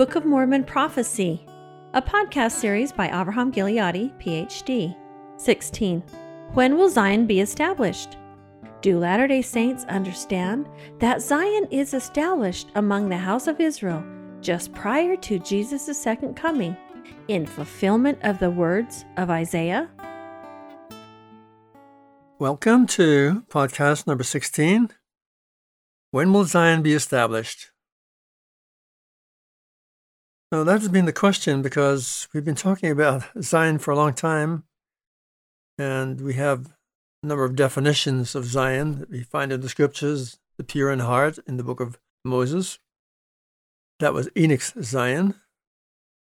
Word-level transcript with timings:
Book 0.00 0.16
of 0.16 0.24
Mormon 0.24 0.64
Prophecy, 0.64 1.44
a 1.92 2.00
podcast 2.00 2.52
series 2.52 2.90
by 2.90 3.08
Abraham 3.08 3.52
Gileadi, 3.52 4.10
PhD. 4.18 4.96
16. 5.36 6.00
When 6.54 6.78
will 6.78 6.88
Zion 6.88 7.26
be 7.26 7.40
established? 7.40 8.16
Do 8.80 8.98
Latter 8.98 9.28
day 9.28 9.42
Saints 9.42 9.84
understand 9.90 10.70
that 11.00 11.20
Zion 11.20 11.66
is 11.70 11.92
established 11.92 12.70
among 12.76 13.10
the 13.10 13.18
house 13.18 13.46
of 13.46 13.60
Israel 13.60 14.02
just 14.40 14.72
prior 14.72 15.16
to 15.16 15.38
Jesus' 15.38 16.00
second 16.00 16.34
coming 16.34 16.74
in 17.28 17.44
fulfillment 17.44 18.18
of 18.22 18.38
the 18.38 18.48
words 18.48 19.04
of 19.18 19.28
Isaiah? 19.28 19.90
Welcome 22.38 22.86
to 22.86 23.44
podcast 23.50 24.06
number 24.06 24.24
16. 24.24 24.92
When 26.10 26.32
will 26.32 26.46
Zion 26.46 26.80
be 26.80 26.94
established? 26.94 27.69
So 30.52 30.64
that 30.64 30.80
has 30.80 30.88
been 30.88 31.04
the 31.04 31.12
question 31.12 31.62
because 31.62 32.26
we've 32.34 32.44
been 32.44 32.56
talking 32.56 32.90
about 32.90 33.22
Zion 33.40 33.78
for 33.78 33.92
a 33.92 33.96
long 33.96 34.14
time, 34.14 34.64
and 35.78 36.20
we 36.20 36.34
have 36.34 36.74
a 37.22 37.26
number 37.28 37.44
of 37.44 37.54
definitions 37.54 38.34
of 38.34 38.46
Zion 38.46 38.98
that 38.98 39.10
we 39.10 39.22
find 39.22 39.52
in 39.52 39.60
the 39.60 39.68
scriptures, 39.68 40.40
the 40.56 40.64
pure 40.64 40.90
in 40.90 40.98
heart 40.98 41.38
in 41.46 41.56
the 41.56 41.62
book 41.62 41.78
of 41.78 42.00
Moses. 42.24 42.80
That 44.00 44.12
was 44.12 44.28
Enoch's 44.36 44.72
Zion. 44.82 45.36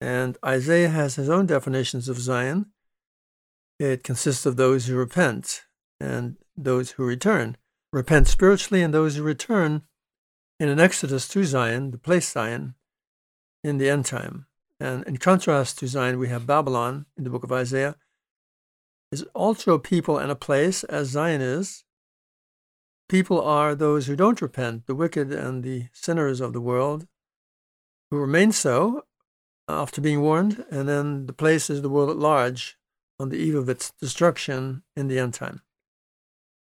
And 0.01 0.39
Isaiah 0.43 0.89
has 0.89 1.15
his 1.15 1.29
own 1.29 1.45
definitions 1.45 2.09
of 2.09 2.17
Zion. 2.17 2.71
It 3.79 4.03
consists 4.03 4.47
of 4.47 4.57
those 4.57 4.87
who 4.87 4.95
repent 4.95 5.65
and 5.99 6.37
those 6.57 6.91
who 6.91 7.05
return. 7.05 7.57
Repent 7.93 8.27
spiritually 8.27 8.81
and 8.81 8.91
those 8.91 9.17
who 9.17 9.23
return 9.23 9.83
in 10.59 10.67
an 10.67 10.79
exodus 10.79 11.27
to 11.27 11.43
Zion, 11.43 11.91
the 11.91 11.99
place 11.99 12.31
Zion, 12.31 12.73
in 13.65 13.79
the 13.79 13.89
end 13.89 14.05
time. 14.05 14.45
And 14.79 15.03
in 15.05 15.17
contrast 15.17 15.79
to 15.79 15.87
Zion, 15.87 16.19
we 16.19 16.29
have 16.29 16.45
Babylon 16.45 17.05
in 17.17 17.23
the 17.23 17.29
book 17.29 17.43
of 17.43 17.51
Isaiah, 17.51 17.95
is 19.11 19.23
also 19.33 19.73
a 19.73 19.79
people 19.79 20.17
and 20.17 20.31
a 20.31 20.35
place, 20.35 20.83
as 20.83 21.09
Zion 21.09 21.41
is. 21.41 21.83
People 23.09 23.41
are 23.41 23.73
those 23.73 24.05
who 24.05 24.15
don't 24.15 24.41
repent, 24.41 24.85
the 24.85 24.95
wicked 24.95 25.31
and 25.31 25.63
the 25.63 25.87
sinners 25.93 26.41
of 26.41 26.53
the 26.53 26.61
world, 26.61 27.07
who 28.11 28.17
remain 28.17 28.51
so 28.51 29.03
after 29.67 30.01
being 30.01 30.21
warned, 30.21 30.63
and 30.69 30.87
then 30.87 31.25
the 31.25 31.33
place 31.33 31.69
is 31.69 31.81
the 31.81 31.89
world 31.89 32.09
at 32.09 32.17
large 32.17 32.77
on 33.19 33.29
the 33.29 33.37
eve 33.37 33.55
of 33.55 33.69
its 33.69 33.91
destruction 33.99 34.83
in 34.95 35.07
the 35.07 35.17
end 35.17 35.33
time. 35.33 35.61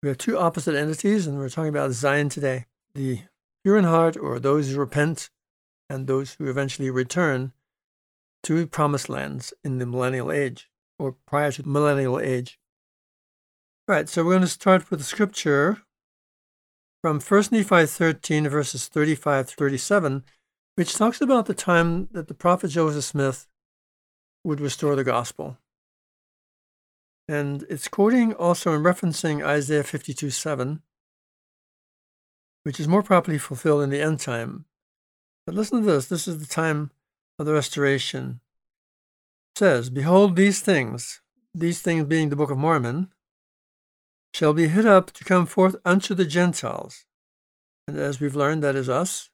We 0.02 0.08
have 0.08 0.18
two 0.18 0.38
opposite 0.38 0.74
entities, 0.74 1.26
and 1.26 1.38
we're 1.38 1.50
talking 1.50 1.68
about 1.68 1.92
Zion 1.92 2.30
today 2.30 2.66
the 2.94 3.20
pure 3.62 3.76
in 3.76 3.84
heart, 3.84 4.16
or 4.16 4.40
those 4.40 4.70
who 4.70 4.78
repent 4.78 5.30
and 5.90 6.06
those 6.06 6.34
who 6.34 6.48
eventually 6.48 6.88
return 6.88 7.52
to 8.44 8.66
promised 8.68 9.08
lands 9.08 9.52
in 9.64 9.78
the 9.78 9.84
millennial 9.84 10.30
age 10.30 10.70
or 10.98 11.16
prior 11.26 11.50
to 11.50 11.62
the 11.62 11.68
millennial 11.68 12.20
age. 12.20 12.58
All 13.88 13.96
right, 13.96 14.08
so 14.08 14.22
we're 14.24 14.30
going 14.30 14.42
to 14.42 14.48
start 14.48 14.88
with 14.88 15.00
the 15.00 15.04
scripture 15.04 15.82
from 17.02 17.20
1 17.20 17.44
Nephi 17.50 17.86
13, 17.86 18.48
verses 18.48 18.86
35 18.86 19.48
to 19.50 19.56
37, 19.56 20.24
which 20.76 20.94
talks 20.94 21.20
about 21.20 21.46
the 21.46 21.54
time 21.54 22.08
that 22.12 22.28
the 22.28 22.34
prophet 22.34 22.68
Joseph 22.68 23.04
Smith 23.04 23.48
would 24.44 24.60
restore 24.60 24.94
the 24.94 25.04
gospel. 25.04 25.58
And 27.28 27.64
it's 27.68 27.88
quoting 27.88 28.32
also 28.34 28.74
and 28.74 28.84
referencing 28.84 29.44
Isaiah 29.44 29.84
52 29.84 30.30
7, 30.30 30.82
which 32.62 32.78
is 32.78 32.88
more 32.88 33.02
properly 33.02 33.38
fulfilled 33.38 33.82
in 33.82 33.90
the 33.90 34.00
end 34.00 34.20
time 34.20 34.66
but 35.50 35.56
listen 35.56 35.80
to 35.80 35.84
this. 35.84 36.06
This 36.06 36.28
is 36.28 36.38
the 36.38 36.46
time 36.46 36.92
of 37.36 37.44
the 37.44 37.52
restoration. 37.52 38.38
It 39.52 39.58
says, 39.58 39.90
Behold, 39.90 40.36
these 40.36 40.60
things, 40.60 41.22
these 41.52 41.82
things 41.82 42.04
being 42.04 42.28
the 42.28 42.36
Book 42.36 42.52
of 42.52 42.58
Mormon, 42.58 43.08
shall 44.32 44.52
be 44.52 44.68
hid 44.68 44.86
up 44.86 45.10
to 45.10 45.24
come 45.24 45.46
forth 45.46 45.74
unto 45.84 46.14
the 46.14 46.24
Gentiles. 46.24 47.04
And 47.88 47.98
as 47.98 48.20
we've 48.20 48.36
learned, 48.36 48.62
that 48.62 48.76
is 48.76 48.88
us, 48.88 49.30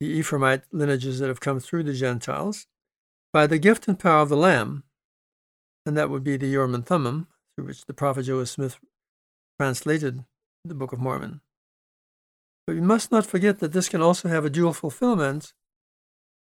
the 0.00 0.18
Ephraimite 0.18 0.62
lineages 0.72 1.18
that 1.18 1.28
have 1.28 1.40
come 1.40 1.60
through 1.60 1.82
the 1.82 1.92
Gentiles, 1.92 2.66
by 3.34 3.46
the 3.46 3.58
gift 3.58 3.86
and 3.86 3.98
power 3.98 4.22
of 4.22 4.30
the 4.30 4.34
Lamb, 4.34 4.84
and 5.84 5.94
that 5.94 6.08
would 6.08 6.24
be 6.24 6.38
the 6.38 6.46
Urim 6.46 6.74
and 6.74 6.86
Thummim, 6.86 7.26
through 7.54 7.66
which 7.66 7.84
the 7.84 7.92
prophet 7.92 8.22
Joseph 8.22 8.48
Smith 8.48 8.78
translated 9.60 10.24
the 10.64 10.74
Book 10.74 10.94
of 10.94 11.00
Mormon. 11.00 11.42
But 12.70 12.76
we 12.76 12.82
must 12.82 13.10
not 13.10 13.26
forget 13.26 13.58
that 13.58 13.72
this 13.72 13.88
can 13.88 14.00
also 14.00 14.28
have 14.28 14.44
a 14.44 14.48
dual 14.48 14.72
fulfillment 14.72 15.54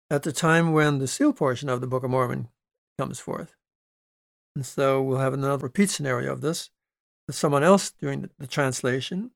at 0.10 0.24
the 0.24 0.34
time 0.34 0.74
when 0.74 1.00
the 1.00 1.08
seal 1.08 1.32
portion 1.32 1.70
of 1.70 1.80
the 1.80 1.88
Book 1.88 2.04
of 2.04 2.12
Mormon 2.12 2.50
comes 2.98 3.22
forth. 3.22 3.56
And 4.54 4.66
so 4.66 5.02
we'll 5.02 5.20
have 5.20 5.34
another 5.34 5.64
repeat 5.64 5.90
scenario 5.90 6.34
of 6.34 6.42
this 6.42 6.72
with 7.26 7.38
someone 7.38 7.64
else 7.64 7.92
doing 7.92 8.30
the, 8.38 8.48
translation. 8.48 9.32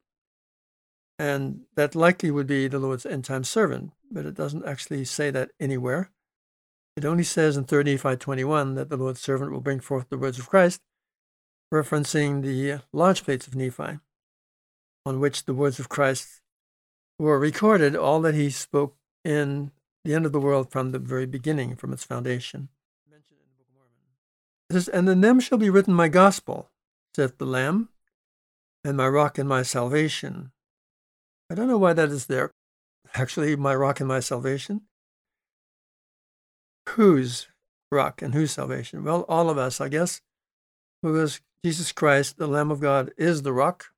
And 1.18 1.62
that 1.78 1.96
likely 1.96 2.32
would 2.32 2.48
be 2.48 2.68
the 2.68 2.80
Lord's 2.80 3.06
end 3.06 3.24
time 3.24 3.46
servant, 3.46 3.94
but 4.12 4.26
it 4.26 4.36
doesn't 4.36 4.66
actually 4.66 5.06
say 5.06 5.32
that 5.32 5.52
anywhere. 5.62 6.12
It 6.98 7.06
only 7.06 7.24
says 7.24 7.56
in 7.56 7.64
3 7.64 7.86
Nephi 7.86 8.18
21 8.18 8.76
that 8.76 8.90
the 8.90 8.98
Lord's 8.98 9.22
servant 9.22 9.54
will 9.54 9.62
bring 9.62 9.80
forth 9.80 10.10
the 10.10 10.18
words 10.18 10.38
of 10.38 10.50
Christ, 10.50 10.82
referencing 11.74 12.42
the 12.42 12.82
large 12.92 13.24
plates 13.24 13.48
of 13.48 13.56
Nephi, 13.56 14.00
on 15.06 15.22
which 15.22 15.46
the 15.46 15.54
words 15.54 15.80
of 15.80 15.88
Christ 15.88 16.42
were 17.20 17.40
recorded 17.40 17.96
all 17.96 18.22
that 18.22 18.36
he 18.36 18.50
spoke 18.50 18.96
in 19.24 19.72
the 20.04 20.14
end 20.14 20.26
of 20.26 20.32
the 20.32 20.40
world 20.40 20.72
from 20.72 20.92
the 20.92 21.00
very 21.00 21.26
beginning, 21.26 21.76
from 21.76 21.94
its 21.94 22.04
foundation. 22.04 22.70
It 24.70 24.74
says, 24.74 24.88
and 24.88 25.08
in 25.08 25.22
them 25.22 25.40
shall 25.40 25.58
be 25.58 25.70
written 25.70 25.94
my 25.94 26.08
gospel, 26.08 26.72
saith 27.16 27.38
the 27.38 27.46
Lamb, 27.46 27.90
and 28.84 28.98
my 28.98 29.08
rock 29.08 29.38
and 29.38 29.48
my 29.48 29.62
salvation. 29.62 30.52
I 31.50 31.56
don't 31.56 31.68
know 31.68 31.78
why 31.78 31.94
that 31.94 32.10
is 32.10 32.26
there. 32.26 32.52
Actually, 33.14 33.56
my 33.56 33.76
rock 33.76 34.00
and 34.00 34.08
my 34.08 34.20
salvation. 34.20 34.82
Whose 36.90 37.48
rock 37.92 38.22
and 38.22 38.34
whose 38.34 38.52
salvation? 38.52 39.04
Well, 39.04 39.26
all 39.30 39.50
of 39.50 39.58
us, 39.58 39.80
I 39.80 39.88
guess, 39.88 40.22
because 41.02 41.40
Jesus 41.64 41.92
Christ, 41.92 42.38
the 42.38 42.48
Lamb 42.48 42.72
of 42.72 42.80
God, 42.80 43.12
is 43.18 43.44
the 43.44 43.54
rock 43.54 43.94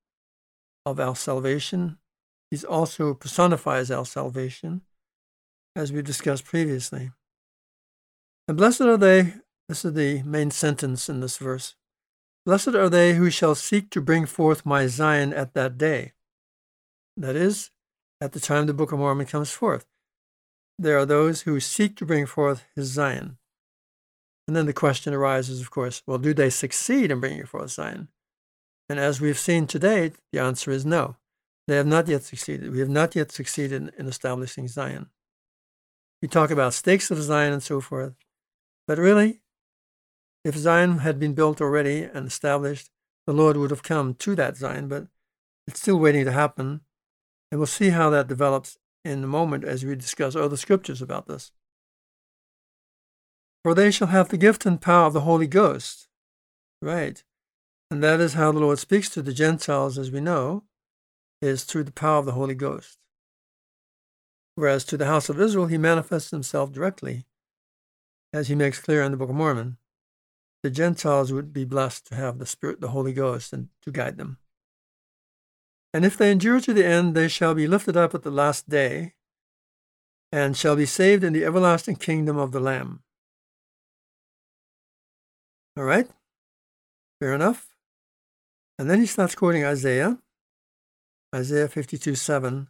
of 0.86 1.00
our 1.00 1.16
salvation 1.16 1.98
he 2.52 2.66
also 2.66 3.14
personifies 3.14 3.92
our 3.92 4.06
salvation, 4.06 4.82
as 5.76 5.92
we 5.92 6.02
discussed 6.02 6.46
previously. 6.46 7.12
And 8.48 8.58
blessed 8.58 8.82
are 8.82 8.98
they, 8.98 9.34
this 9.68 9.84
is 9.84 9.94
the 9.94 10.22
main 10.24 10.52
sentence 10.52 11.10
in 11.10 11.20
this 11.20 11.38
verse 11.38 11.76
Blessed 12.46 12.76
are 12.76 12.90
they 12.90 13.16
who 13.16 13.32
shall 13.32 13.56
seek 13.56 13.90
to 13.90 14.02
bring 14.02 14.28
forth 14.28 14.68
my 14.68 14.86
Zion 14.86 15.34
at 15.34 15.56
that 15.56 15.80
day. 15.80 16.14
That 17.18 17.36
is, 17.36 17.72
at 18.22 18.34
the 18.34 18.40
time 18.40 18.68
the 18.68 18.74
Book 18.74 18.92
of 18.92 19.00
Mormon 19.00 19.26
comes 19.26 19.50
forth. 19.50 19.88
There 20.78 20.98
are 21.00 21.08
those 21.08 21.42
who 21.42 21.60
seek 21.60 21.96
to 21.98 22.06
bring 22.06 22.28
forth 22.28 22.64
his 22.76 22.88
Zion. 22.88 23.38
And 24.48 24.56
then 24.56 24.68
the 24.68 24.74
question 24.74 25.12
arises, 25.12 25.60
of 25.60 25.72
course, 25.72 26.04
well, 26.06 26.20
do 26.20 26.36
they 26.36 26.52
succeed 26.52 27.10
in 27.10 27.20
bringing 27.20 27.48
forth 27.48 27.72
Zion? 27.72 28.10
And 28.88 29.00
as 29.00 29.20
we've 29.20 29.40
seen 29.40 29.66
to 29.68 29.80
date, 29.80 30.14
the 30.32 30.40
answer 30.40 30.70
is 30.70 30.86
no. 30.86 31.16
They 31.68 31.76
have 31.76 31.88
not 31.88 32.08
yet 32.08 32.24
succeeded. 32.24 32.72
We 32.72 32.80
have 32.80 32.90
not 32.90 33.16
yet 33.16 33.32
succeeded 33.32 33.92
in 33.98 34.08
establishing 34.08 34.68
Zion. 34.68 35.08
We 36.22 36.28
talk 36.28 36.52
about 36.52 36.74
stakes 36.74 37.10
of 37.12 37.22
Zion 37.22 37.54
and 37.54 37.64
so 37.64 37.82
forth. 37.82 38.14
But 38.88 38.98
really, 38.98 39.42
if 40.44 40.56
Zion 40.56 41.00
had 41.00 41.20
been 41.20 41.34
built 41.34 41.60
already 41.60 42.04
and 42.04 42.28
established, 42.28 42.92
the 43.26 43.34
Lord 43.34 43.58
would 43.58 43.72
have 43.72 43.84
come 43.84 44.14
to 44.16 44.36
that 44.36 44.58
Zion, 44.58 44.88
but 44.88 45.08
it's 45.68 45.82
still 45.82 45.98
waiting 45.98 46.26
to 46.26 46.32
happen. 46.32 46.82
And 47.52 47.60
we'll 47.60 47.68
see 47.68 47.90
how 47.90 48.10
that 48.12 48.28
develops 48.28 48.78
in 49.04 49.24
a 49.24 49.28
moment 49.28 49.64
as 49.64 49.84
we 49.84 49.96
discuss 49.96 50.36
other 50.36 50.58
scriptures 50.58 51.02
about 51.02 51.28
this. 51.28 51.52
For 53.64 53.74
they 53.74 53.90
shall 53.90 54.08
have 54.08 54.30
the 54.30 54.38
gift 54.38 54.66
and 54.68 54.80
power 54.80 55.08
of 55.08 55.14
the 55.14 55.22
Holy 55.22 55.48
Ghost. 55.48 56.08
Right. 56.82 57.24
And 57.90 58.04
that 58.04 58.20
is 58.20 58.34
how 58.34 58.52
the 58.52 58.60
Lord 58.60 58.78
speaks 58.78 59.10
to 59.10 59.24
the 59.24 59.34
Gentiles, 59.34 59.98
as 59.98 60.12
we 60.12 60.22
know, 60.22 60.64
is 61.46 61.64
through 61.64 61.84
the 61.84 61.92
power 61.92 62.18
of 62.18 62.26
the 62.26 62.34
Holy 62.34 62.56
Ghost. 62.56 62.98
Whereas 64.56 64.84
to 64.86 64.98
the 64.98 65.06
house 65.06 65.30
of 65.30 65.40
Israel, 65.40 65.68
he 65.68 65.78
manifests 65.78 66.32
himself 66.32 66.72
directly, 66.72 67.26
as 68.34 68.48
he 68.48 68.56
makes 68.56 68.80
clear 68.80 69.04
in 69.04 69.12
the 69.12 69.18
Book 69.18 69.30
of 69.30 69.36
Mormon. 69.36 69.78
The 70.64 70.70
Gentiles 70.72 71.32
would 71.32 71.54
be 71.54 71.66
blessed 71.66 72.08
to 72.08 72.16
have 72.16 72.40
the 72.40 72.46
Spirit, 72.46 72.82
the 72.82 72.90
Holy 72.90 73.14
Ghost, 73.14 73.54
and 73.54 73.70
to 73.84 73.92
guide 73.92 74.18
them. 74.18 74.38
And 75.94 76.04
if 76.04 76.18
they 76.18 76.32
endure 76.32 76.60
to 76.60 76.74
the 76.74 76.86
end, 76.86 77.16
they 77.16 77.28
shall 77.28 77.54
be 77.54 77.68
lifted 77.68 77.96
up 77.96 78.16
at 78.16 78.24
the 78.24 78.32
last 78.32 78.68
day, 78.68 79.14
and 80.32 80.58
shall 80.58 80.76
be 80.76 80.86
saved 80.86 81.24
in 81.24 81.34
the 81.34 81.46
everlasting 81.46 81.98
kingdom 81.98 82.38
of 82.38 82.52
the 82.52 82.60
Lamb. 82.60 83.04
All 85.78 85.84
right? 85.84 86.08
Fair 87.20 87.34
enough. 87.34 87.76
And 88.80 88.90
then 88.90 89.00
he 89.00 89.06
starts 89.06 89.36
quoting 89.36 89.64
Isaiah 89.64 90.18
Isaiah 91.34 91.68
52 91.68 92.16
7. 92.16 92.68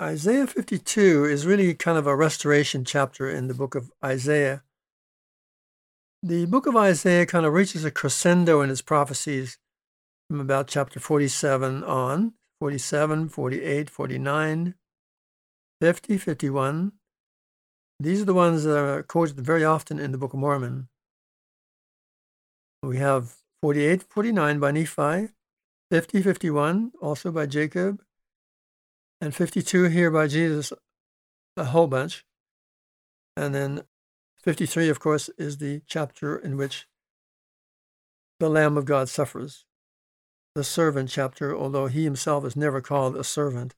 Isaiah 0.00 0.46
52 0.46 1.24
is 1.24 1.46
really 1.46 1.72
kind 1.74 1.96
of 1.96 2.06
a 2.06 2.14
restoration 2.14 2.84
chapter 2.84 3.30
in 3.30 3.48
the 3.48 3.54
book 3.54 3.74
of 3.74 3.90
Isaiah. 4.04 4.62
The 6.22 6.46
book 6.46 6.66
of 6.66 6.76
Isaiah 6.76 7.24
kind 7.26 7.46
of 7.46 7.52
reaches 7.52 7.84
a 7.84 7.90
crescendo 7.90 8.60
in 8.60 8.70
its 8.70 8.82
prophecies 8.82 9.58
from 10.28 10.40
about 10.40 10.66
chapter 10.68 10.98
47 10.98 11.84
on 11.84 12.34
47, 12.60 13.28
48, 13.28 13.90
49, 13.90 14.74
50, 15.80 16.18
51. 16.18 16.92
These 18.00 18.22
are 18.22 18.26
the 18.26 18.34
ones 18.34 18.64
that 18.64 18.76
are 18.76 19.02
quoted 19.02 19.40
very 19.40 19.64
often 19.64 19.98
in 19.98 20.12
the 20.12 20.18
Book 20.18 20.32
of 20.32 20.40
Mormon. 20.40 20.88
We 22.82 22.98
have 22.98 23.36
48, 23.62 24.02
49 24.02 24.58
by 24.58 24.70
Nephi, 24.70 25.28
50, 25.90 26.22
51 26.22 26.92
also 27.00 27.30
by 27.30 27.46
Jacob, 27.46 28.02
and 29.20 29.34
52 29.34 29.84
here 29.84 30.10
by 30.10 30.26
Jesus, 30.26 30.72
a 31.56 31.64
whole 31.64 31.86
bunch. 31.86 32.24
And 33.36 33.54
then 33.54 33.82
53, 34.42 34.88
of 34.88 35.00
course, 35.00 35.28
is 35.38 35.58
the 35.58 35.82
chapter 35.86 36.36
in 36.36 36.56
which 36.56 36.86
the 38.40 38.48
Lamb 38.48 38.76
of 38.76 38.84
God 38.84 39.08
suffers, 39.08 39.64
the 40.54 40.64
servant 40.64 41.08
chapter, 41.08 41.56
although 41.56 41.86
he 41.86 42.04
himself 42.04 42.44
is 42.44 42.56
never 42.56 42.80
called 42.80 43.16
a 43.16 43.24
servant. 43.24 43.74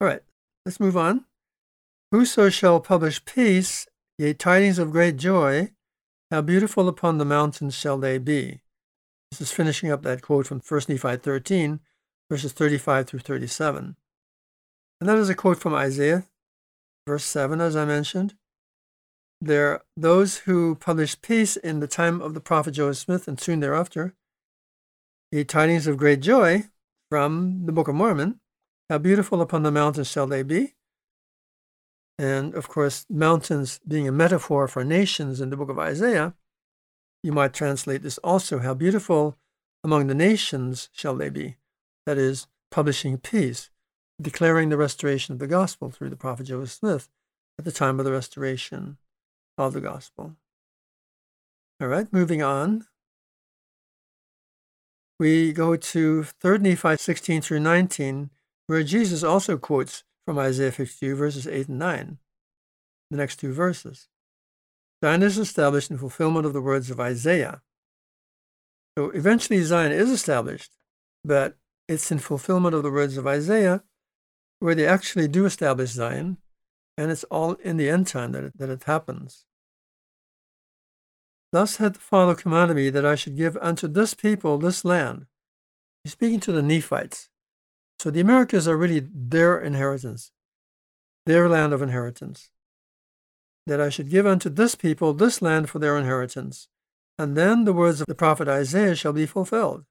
All 0.00 0.08
right, 0.08 0.22
let's 0.64 0.80
move 0.80 0.96
on. 0.96 1.24
Whoso 2.12 2.50
shall 2.50 2.80
publish 2.80 3.24
peace, 3.24 3.86
yea, 4.18 4.34
tidings 4.34 4.78
of 4.78 4.90
great 4.90 5.16
joy, 5.16 5.70
how 6.30 6.42
beautiful 6.42 6.88
upon 6.88 7.18
the 7.18 7.24
mountains 7.24 7.74
shall 7.74 7.98
they 7.98 8.18
be. 8.18 8.60
This 9.38 9.50
is 9.50 9.54
finishing 9.54 9.90
up 9.90 10.02
that 10.02 10.22
quote 10.22 10.46
from 10.46 10.62
1 10.66 10.80
Nephi 10.88 11.16
13, 11.18 11.80
verses 12.30 12.52
35 12.52 13.06
through 13.06 13.20
37. 13.20 13.94
And 14.98 15.08
that 15.10 15.18
is 15.18 15.28
a 15.28 15.34
quote 15.34 15.58
from 15.58 15.74
Isaiah, 15.74 16.24
verse 17.06 17.24
7, 17.24 17.60
as 17.60 17.76
I 17.76 17.84
mentioned. 17.84 18.34
There 19.38 19.82
those 19.94 20.38
who 20.38 20.74
published 20.76 21.20
peace 21.20 21.58
in 21.58 21.80
the 21.80 21.86
time 21.86 22.22
of 22.22 22.32
the 22.32 22.40
prophet 22.40 22.70
Joseph 22.70 23.04
Smith 23.04 23.28
and 23.28 23.38
soon 23.38 23.60
thereafter. 23.60 24.14
The 25.30 25.44
tidings 25.44 25.86
of 25.86 25.98
great 25.98 26.20
joy 26.20 26.64
from 27.10 27.66
the 27.66 27.72
Book 27.72 27.88
of 27.88 27.94
Mormon. 27.94 28.40
How 28.88 28.96
beautiful 28.96 29.42
upon 29.42 29.64
the 29.64 29.70
mountains 29.70 30.10
shall 30.10 30.26
they 30.26 30.44
be. 30.44 30.76
And 32.18 32.54
of 32.54 32.68
course, 32.68 33.04
mountains 33.10 33.80
being 33.86 34.08
a 34.08 34.12
metaphor 34.12 34.66
for 34.66 34.82
nations 34.82 35.42
in 35.42 35.50
the 35.50 35.58
book 35.58 35.68
of 35.68 35.78
Isaiah, 35.78 36.32
you 37.26 37.32
might 37.32 37.52
translate 37.52 38.02
this 38.02 38.18
also 38.18 38.60
how 38.60 38.72
beautiful 38.72 39.36
among 39.82 40.06
the 40.06 40.14
nations 40.14 40.88
shall 40.92 41.16
they 41.16 41.28
be 41.28 41.56
that 42.06 42.16
is, 42.16 42.46
publishing 42.70 43.18
peace, 43.18 43.68
declaring 44.22 44.68
the 44.68 44.76
restoration 44.76 45.32
of 45.32 45.40
the 45.40 45.48
gospel 45.48 45.90
through 45.90 46.08
the 46.08 46.14
prophet 46.14 46.44
Joseph 46.44 46.78
Smith 46.78 47.08
at 47.58 47.64
the 47.64 47.72
time 47.72 47.98
of 47.98 48.04
the 48.04 48.12
restoration 48.12 48.96
of 49.58 49.72
the 49.72 49.80
gospel. 49.80 50.36
All 51.80 51.88
right, 51.88 52.06
moving 52.12 52.42
on. 52.42 52.86
We 55.18 55.52
go 55.52 55.74
to 55.74 56.22
3 56.22 56.58
Nephi 56.58 56.96
16 56.96 57.42
through 57.42 57.60
19, 57.60 58.30
where 58.68 58.84
Jesus 58.84 59.24
also 59.24 59.56
quotes 59.56 60.04
from 60.24 60.38
Isaiah 60.38 60.70
52, 60.70 61.16
verses 61.16 61.48
8 61.48 61.68
and 61.68 61.78
9, 61.80 62.18
the 63.10 63.16
next 63.16 63.40
two 63.40 63.52
verses. 63.52 64.06
Zion 65.04 65.22
is 65.22 65.38
established 65.38 65.90
in 65.90 65.98
fulfillment 65.98 66.46
of 66.46 66.52
the 66.52 66.60
words 66.60 66.90
of 66.90 67.00
Isaiah. 67.00 67.62
So 68.96 69.10
eventually 69.10 69.62
Zion 69.62 69.92
is 69.92 70.10
established, 70.10 70.72
but 71.24 71.56
it's 71.88 72.10
in 72.10 72.18
fulfillment 72.18 72.74
of 72.74 72.82
the 72.82 72.90
words 72.90 73.16
of 73.16 73.26
Isaiah, 73.26 73.82
where 74.58 74.74
they 74.74 74.86
actually 74.86 75.28
do 75.28 75.44
establish 75.44 75.90
Zion, 75.90 76.38
and 76.96 77.10
it's 77.10 77.24
all 77.24 77.52
in 77.54 77.76
the 77.76 77.90
end 77.90 78.06
time 78.06 78.32
that 78.32 78.44
it, 78.44 78.58
that 78.58 78.70
it 78.70 78.84
happens. 78.84 79.44
Thus 81.52 81.76
had 81.76 81.94
the 81.94 82.00
Father 82.00 82.34
commanded 82.34 82.76
me 82.76 82.90
that 82.90 83.06
I 83.06 83.14
should 83.14 83.36
give 83.36 83.56
unto 83.60 83.86
this 83.86 84.14
people 84.14 84.58
this 84.58 84.84
land. 84.84 85.26
He's 86.02 86.12
speaking 86.12 86.40
to 86.40 86.52
the 86.52 86.62
Nephites. 86.62 87.28
So 87.98 88.10
the 88.10 88.20
Americas 88.20 88.66
are 88.66 88.76
really 88.76 89.00
their 89.00 89.58
inheritance, 89.58 90.32
their 91.24 91.48
land 91.48 91.72
of 91.72 91.82
inheritance. 91.82 92.50
That 93.66 93.80
I 93.80 93.88
should 93.88 94.10
give 94.10 94.26
unto 94.26 94.48
this 94.48 94.74
people 94.74 95.12
this 95.12 95.42
land 95.42 95.68
for 95.68 95.78
their 95.78 95.98
inheritance. 95.98 96.68
And 97.18 97.36
then 97.36 97.64
the 97.64 97.72
words 97.72 98.00
of 98.00 98.06
the 98.06 98.14
prophet 98.14 98.48
Isaiah 98.48 98.94
shall 98.94 99.12
be 99.12 99.26
fulfilled. 99.26 99.84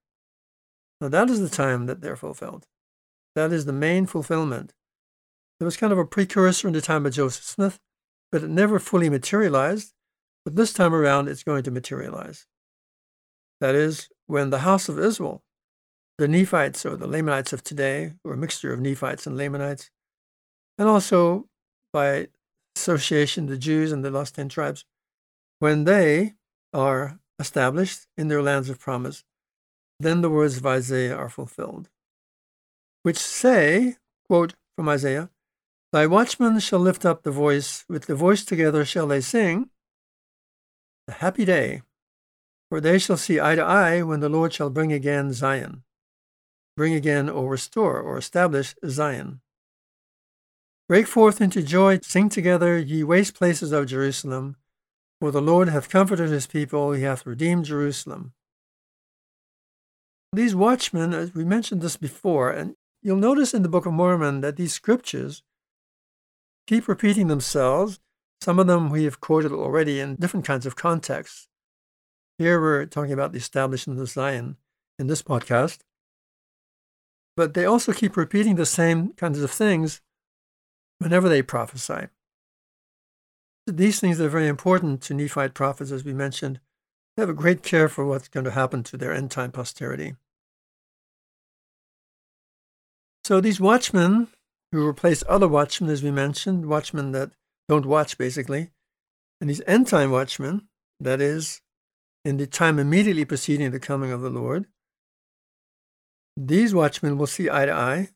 Now, 1.01 1.09
that 1.09 1.29
is 1.29 1.41
the 1.41 1.49
time 1.49 1.87
that 1.87 2.01
they're 2.01 2.15
fulfilled. 2.15 2.67
That 3.35 3.51
is 3.51 3.65
the 3.65 3.73
main 3.73 4.05
fulfillment. 4.05 4.73
There 5.59 5.65
was 5.65 5.77
kind 5.77 5.91
of 5.91 5.99
a 5.99 6.05
precursor 6.05 6.67
in 6.67 6.73
the 6.73 6.81
time 6.81 7.05
of 7.05 7.13
Joseph 7.13 7.43
Smith, 7.43 7.79
but 8.31 8.43
it 8.43 8.49
never 8.49 8.79
fully 8.79 9.09
materialized. 9.09 9.93
But 10.45 10.55
this 10.55 10.73
time 10.73 10.93
around, 10.93 11.27
it's 11.27 11.43
going 11.43 11.63
to 11.63 11.71
materialize. 11.71 12.45
That 13.59 13.75
is, 13.75 14.09
when 14.27 14.51
the 14.51 14.59
house 14.59 14.87
of 14.87 14.99
Israel, 14.99 15.43
the 16.17 16.27
Nephites 16.27 16.85
or 16.85 16.95
the 16.95 17.07
Lamanites 17.07 17.51
of 17.51 17.63
today, 17.63 18.13
or 18.23 18.33
a 18.33 18.37
mixture 18.37 18.71
of 18.71 18.79
Nephites 18.79 19.25
and 19.25 19.35
Lamanites, 19.35 19.89
and 20.77 20.87
also 20.87 21.47
by 21.91 22.27
association, 22.87 23.47
the 23.47 23.57
Jews 23.57 23.91
and 23.91 24.05
the 24.05 24.11
lost 24.11 24.35
ten 24.35 24.47
tribes, 24.47 24.85
when 25.59 25.85
they 25.85 26.35
are 26.71 27.19
established 27.39 28.05
in 28.17 28.27
their 28.27 28.43
lands 28.43 28.69
of 28.69 28.79
promise, 28.79 29.23
then 29.99 30.21
the 30.21 30.29
words 30.29 30.57
of 30.57 30.65
Isaiah 30.65 31.15
are 31.15 31.29
fulfilled, 31.29 31.89
which 33.03 33.17
say, 33.17 33.95
quote 34.27 34.53
from 34.75 34.89
Isaiah, 34.89 35.29
Thy 35.91 36.05
watchmen 36.05 36.59
shall 36.59 36.79
lift 36.79 37.05
up 37.05 37.23
the 37.23 37.31
voice, 37.31 37.85
with 37.89 38.05
the 38.05 38.15
voice 38.15 38.43
together 38.45 38.85
shall 38.85 39.07
they 39.07 39.21
sing, 39.21 39.69
the 41.07 41.13
happy 41.13 41.45
day, 41.45 41.81
for 42.69 42.81
they 42.81 42.99
shall 42.99 43.17
see 43.17 43.39
eye 43.39 43.55
to 43.55 43.63
eye 43.63 44.01
when 44.03 44.19
the 44.19 44.29
Lord 44.29 44.53
shall 44.53 44.69
bring 44.69 44.91
again 44.91 45.31
Zion, 45.31 45.83
bring 46.75 46.93
again 46.93 47.29
or 47.29 47.49
restore 47.49 47.99
or 47.99 48.17
establish 48.17 48.75
Zion. 48.85 49.41
Break 50.87 51.07
forth 51.07 51.41
into 51.41 51.63
joy, 51.63 51.99
sing 52.03 52.29
together, 52.29 52.77
ye 52.77 53.03
waste 53.03 53.33
places 53.33 53.71
of 53.71 53.87
Jerusalem, 53.87 54.55
for 55.19 55.31
the 55.31 55.41
Lord 55.41 55.69
hath 55.69 55.89
comforted 55.89 56.29
his 56.29 56.45
people, 56.45 56.91
he 56.91 57.01
hath 57.01 57.25
redeemed 57.25 57.65
Jerusalem. 57.65 58.33
These 60.31 60.53
watchmen, 60.53 61.13
as 61.13 61.33
we 61.33 61.43
mentioned 61.43 61.81
this 61.81 61.97
before, 61.97 62.51
and 62.51 62.75
you'll 63.01 63.17
notice 63.17 63.53
in 63.53 63.63
the 63.63 63.69
Book 63.69 63.85
of 63.87 63.93
Mormon 63.93 64.41
that 64.41 64.57
these 64.57 64.73
scriptures 64.73 65.41
keep 66.67 66.87
repeating 66.87 67.29
themselves. 67.29 67.99
Some 68.41 68.59
of 68.59 68.67
them 68.67 68.89
we 68.89 69.05
have 69.05 69.21
quoted 69.21 69.51
already 69.51 69.99
in 69.99 70.17
different 70.17 70.45
kinds 70.45 70.65
of 70.65 70.75
contexts. 70.75 71.47
Here 72.37 72.59
we're 72.61 72.85
talking 72.85 73.13
about 73.13 73.31
the 73.31 73.37
establishment 73.39 73.99
of 73.99 74.09
Zion 74.09 74.57
in 74.99 75.07
this 75.07 75.23
podcast. 75.23 75.79
But 77.35 77.53
they 77.53 77.65
also 77.65 77.93
keep 77.93 78.15
repeating 78.17 78.55
the 78.55 78.65
same 78.65 79.13
kinds 79.13 79.41
of 79.41 79.49
things 79.49 80.01
whenever 80.99 81.29
they 81.29 81.41
prophesy. 81.41 82.07
These 83.67 83.99
things 83.99 84.21
are 84.21 84.29
very 84.29 84.47
important 84.47 85.01
to 85.03 85.13
Nephite 85.13 85.53
prophets, 85.53 85.91
as 85.91 86.03
we 86.03 86.13
mentioned. 86.13 86.59
They 87.15 87.21
have 87.21 87.29
a 87.29 87.33
great 87.33 87.63
care 87.63 87.89
for 87.89 88.05
what's 88.05 88.27
going 88.27 88.43
to 88.43 88.51
happen 88.51 88.83
to 88.83 88.97
their 88.97 89.13
end 89.13 89.31
time 89.31 89.51
posterity. 89.51 90.15
So 93.23 93.41
these 93.41 93.59
watchmen 93.59 94.27
who 94.71 94.85
replace 94.85 95.23
other 95.27 95.47
watchmen, 95.47 95.89
as 95.89 96.03
we 96.03 96.11
mentioned, 96.11 96.67
watchmen 96.67 97.11
that 97.13 97.31
don't 97.67 97.85
watch 97.85 98.17
basically, 98.17 98.69
and 99.41 99.49
these 99.49 99.61
end 99.65 99.87
time 99.87 100.11
watchmen, 100.11 100.67
that 100.99 101.21
is, 101.21 101.61
in 102.23 102.37
the 102.37 102.45
time 102.45 102.77
immediately 102.77 103.25
preceding 103.25 103.71
the 103.71 103.79
coming 103.79 104.11
of 104.11 104.21
the 104.21 104.29
Lord, 104.29 104.67
these 106.37 106.75
watchmen 106.75 107.17
will 107.17 107.27
see 107.27 107.49
eye 107.49 107.65
to 107.65 107.71
eye, 107.71 108.09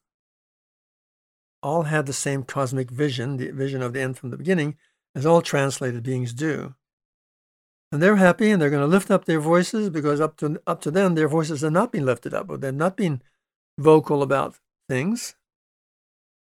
all 1.61 1.83
have 1.83 2.05
the 2.05 2.13
same 2.13 2.43
cosmic 2.43 2.89
vision, 2.89 3.37
the 3.37 3.51
vision 3.51 3.81
of 3.81 3.93
the 3.93 4.01
end 4.01 4.17
from 4.17 4.29
the 4.29 4.37
beginning, 4.37 4.77
as 5.15 5.25
all 5.25 5.41
translated 5.41 6.03
beings 6.03 6.33
do. 6.33 6.75
And 7.91 8.01
they're 8.01 8.17
happy 8.17 8.51
and 8.51 8.61
they're 8.61 8.69
going 8.69 8.81
to 8.81 8.87
lift 8.87 9.09
up 9.09 9.25
their 9.25 9.39
voices 9.39 9.89
because 9.89 10.21
up 10.21 10.37
to, 10.37 10.61
up 10.67 10.79
to 10.81 10.91
them, 10.91 11.15
their 11.15 11.27
voices 11.27 11.61
have 11.61 11.71
not 11.71 11.91
been 11.91 12.05
lifted 12.05 12.33
up 12.33 12.49
or 12.49 12.57
they've 12.57 12.73
not 12.73 12.95
been 12.95 13.21
vocal 13.79 14.21
about 14.21 14.59
things. 14.87 15.35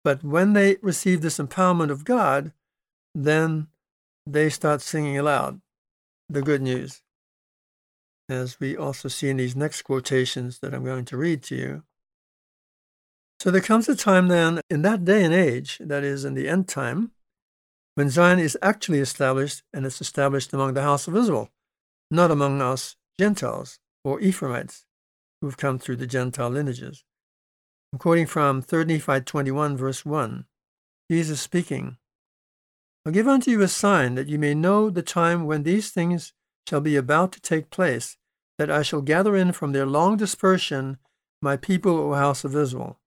But 0.04 0.22
when 0.22 0.52
they 0.52 0.76
receive 0.82 1.22
this 1.22 1.38
empowerment 1.38 1.90
of 1.90 2.04
God, 2.04 2.52
then 3.14 3.68
they 4.26 4.50
start 4.50 4.80
singing 4.80 5.18
aloud 5.18 5.60
the 6.28 6.42
good 6.42 6.62
news, 6.62 7.02
as 8.28 8.60
we 8.60 8.76
also 8.76 9.08
see 9.08 9.28
in 9.28 9.38
these 9.38 9.56
next 9.56 9.82
quotations 9.82 10.60
that 10.60 10.72
I'm 10.72 10.84
going 10.84 11.04
to 11.06 11.16
read 11.16 11.42
to 11.44 11.56
you. 11.56 11.82
So 13.40 13.50
there 13.50 13.62
comes 13.62 13.88
a 13.88 13.96
time 13.96 14.28
then, 14.28 14.60
in 14.68 14.82
that 14.82 15.06
day 15.06 15.24
and 15.24 15.32
age, 15.32 15.78
that 15.80 16.04
is, 16.04 16.26
in 16.26 16.34
the 16.34 16.46
end 16.46 16.68
time, 16.68 17.12
when 17.94 18.10
Zion 18.10 18.38
is 18.38 18.58
actually 18.60 18.98
established 18.98 19.62
and 19.72 19.86
it's 19.86 20.02
established 20.02 20.52
among 20.52 20.74
the 20.74 20.82
house 20.82 21.08
of 21.08 21.16
Israel, 21.16 21.48
not 22.10 22.30
among 22.30 22.60
us 22.60 22.96
Gentiles 23.18 23.78
or 24.04 24.20
Ephraimites 24.20 24.84
who 25.40 25.46
have 25.46 25.56
come 25.56 25.78
through 25.78 25.96
the 25.96 26.06
Gentile 26.06 26.50
lineages. 26.50 27.02
I'm 27.94 27.98
quoting 27.98 28.26
from 28.26 28.60
3 28.60 28.84
Nephi 28.84 29.22
21, 29.22 29.74
verse 29.74 30.04
1. 30.04 30.44
Jesus 31.10 31.40
speaking, 31.40 31.96
I'll 33.06 33.12
give 33.12 33.26
unto 33.26 33.50
you 33.50 33.62
a 33.62 33.68
sign 33.68 34.16
that 34.16 34.28
you 34.28 34.38
may 34.38 34.54
know 34.54 34.90
the 34.90 35.02
time 35.02 35.46
when 35.46 35.62
these 35.62 35.90
things 35.90 36.34
shall 36.68 36.82
be 36.82 36.94
about 36.94 37.32
to 37.32 37.40
take 37.40 37.70
place, 37.70 38.18
that 38.58 38.70
I 38.70 38.82
shall 38.82 39.00
gather 39.00 39.34
in 39.34 39.52
from 39.52 39.72
their 39.72 39.86
long 39.86 40.18
dispersion 40.18 40.98
my 41.40 41.56
people, 41.56 41.98
O 41.98 42.12
house 42.12 42.44
of 42.44 42.54
Israel, 42.54 43.00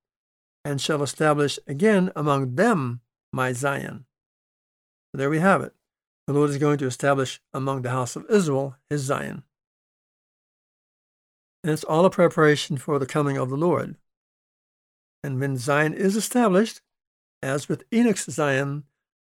and 0.65 0.79
shall 0.79 1.03
establish 1.03 1.59
again 1.67 2.11
among 2.15 2.55
them 2.55 3.01
my 3.31 3.51
Zion. 3.51 4.05
There 5.13 5.29
we 5.29 5.39
have 5.39 5.61
it. 5.61 5.73
The 6.27 6.33
Lord 6.33 6.49
is 6.49 6.57
going 6.57 6.77
to 6.77 6.87
establish 6.87 7.41
among 7.53 7.81
the 7.81 7.89
house 7.89 8.15
of 8.15 8.25
Israel 8.29 8.77
his 8.89 9.01
Zion. 9.01 9.43
And 11.63 11.71
it's 11.71 11.83
all 11.83 12.05
a 12.05 12.09
preparation 12.09 12.77
for 12.77 12.97
the 12.97 13.05
coming 13.05 13.37
of 13.37 13.49
the 13.49 13.57
Lord. 13.57 13.95
And 15.23 15.39
when 15.39 15.57
Zion 15.57 15.93
is 15.93 16.15
established, 16.15 16.81
as 17.41 17.67
with 17.67 17.83
Enoch's 17.93 18.25
Zion, 18.25 18.83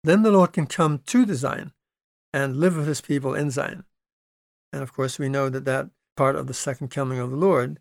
then 0.02 0.22
the 0.22 0.30
Lord 0.30 0.52
can 0.52 0.66
come 0.66 1.00
to 1.06 1.24
the 1.24 1.34
Zion 1.34 1.72
and 2.32 2.56
live 2.56 2.76
with 2.76 2.86
his 2.86 3.00
people 3.00 3.34
in 3.34 3.50
Zion. 3.50 3.84
And 4.72 4.82
of 4.82 4.92
course, 4.92 5.18
we 5.18 5.28
know 5.28 5.48
that 5.48 5.64
that 5.64 5.90
part 6.16 6.36
of 6.36 6.46
the 6.46 6.54
second 6.54 6.88
coming 6.88 7.18
of 7.18 7.30
the 7.30 7.36
Lord 7.36 7.78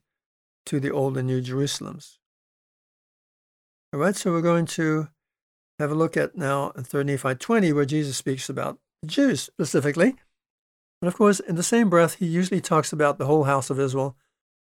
to 0.68 0.79
the 0.79 0.91
old 0.91 1.18
and 1.18 1.27
new 1.27 1.41
Jerusalems. 1.41 2.19
All 3.91 4.00
right, 4.00 4.15
so 4.15 4.31
we're 4.31 4.41
going 4.41 4.67
to 4.67 5.08
have 5.79 5.89
a 5.89 5.96
look 5.96 6.15
at 6.15 6.38
now 6.38 6.69
in 6.77 6.84
3 6.84 7.05
Nephi 7.05 7.34
20, 7.34 7.74
where 7.74 7.86
Jesus 7.86 8.17
speaks 8.17 8.48
about 8.48 8.77
the 9.01 9.08
Jews 9.08 9.41
specifically. 9.41 10.15
And 11.01 11.08
of 11.08 11.15
course, 11.15 11.39
in 11.39 11.55
the 11.55 11.63
same 11.63 11.89
breath, 11.89 12.15
he 12.15 12.27
usually 12.27 12.62
talks 12.62 12.93
about 12.93 13.17
the 13.17 13.25
whole 13.25 13.46
house 13.46 13.72
of 13.72 13.79
Israel. 13.79 14.15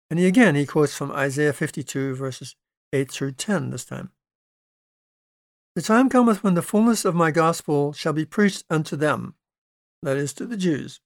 And 0.09 0.17
he 0.17 0.25
again, 0.25 0.55
he 0.55 0.65
quotes 0.65 0.95
from 0.95 1.11
Isaiah 1.11 1.53
52, 1.53 2.15
verses 2.15 2.55
8 2.91 3.11
through 3.11 3.33
10 3.33 3.69
this 3.69 3.85
time. 3.85 4.09
The 5.75 5.83
time 5.83 6.09
cometh 6.09 6.43
when 6.43 6.55
the 6.55 6.63
fullness 6.63 7.05
of 7.05 7.13
my 7.13 7.29
gospel 7.29 7.93
shall 7.93 8.13
be 8.13 8.25
preached 8.25 8.63
unto 8.67 8.95
them, 8.95 9.35
that 10.01 10.17
is, 10.17 10.33
to 10.33 10.47
the 10.47 10.57
Jews. 10.57 11.01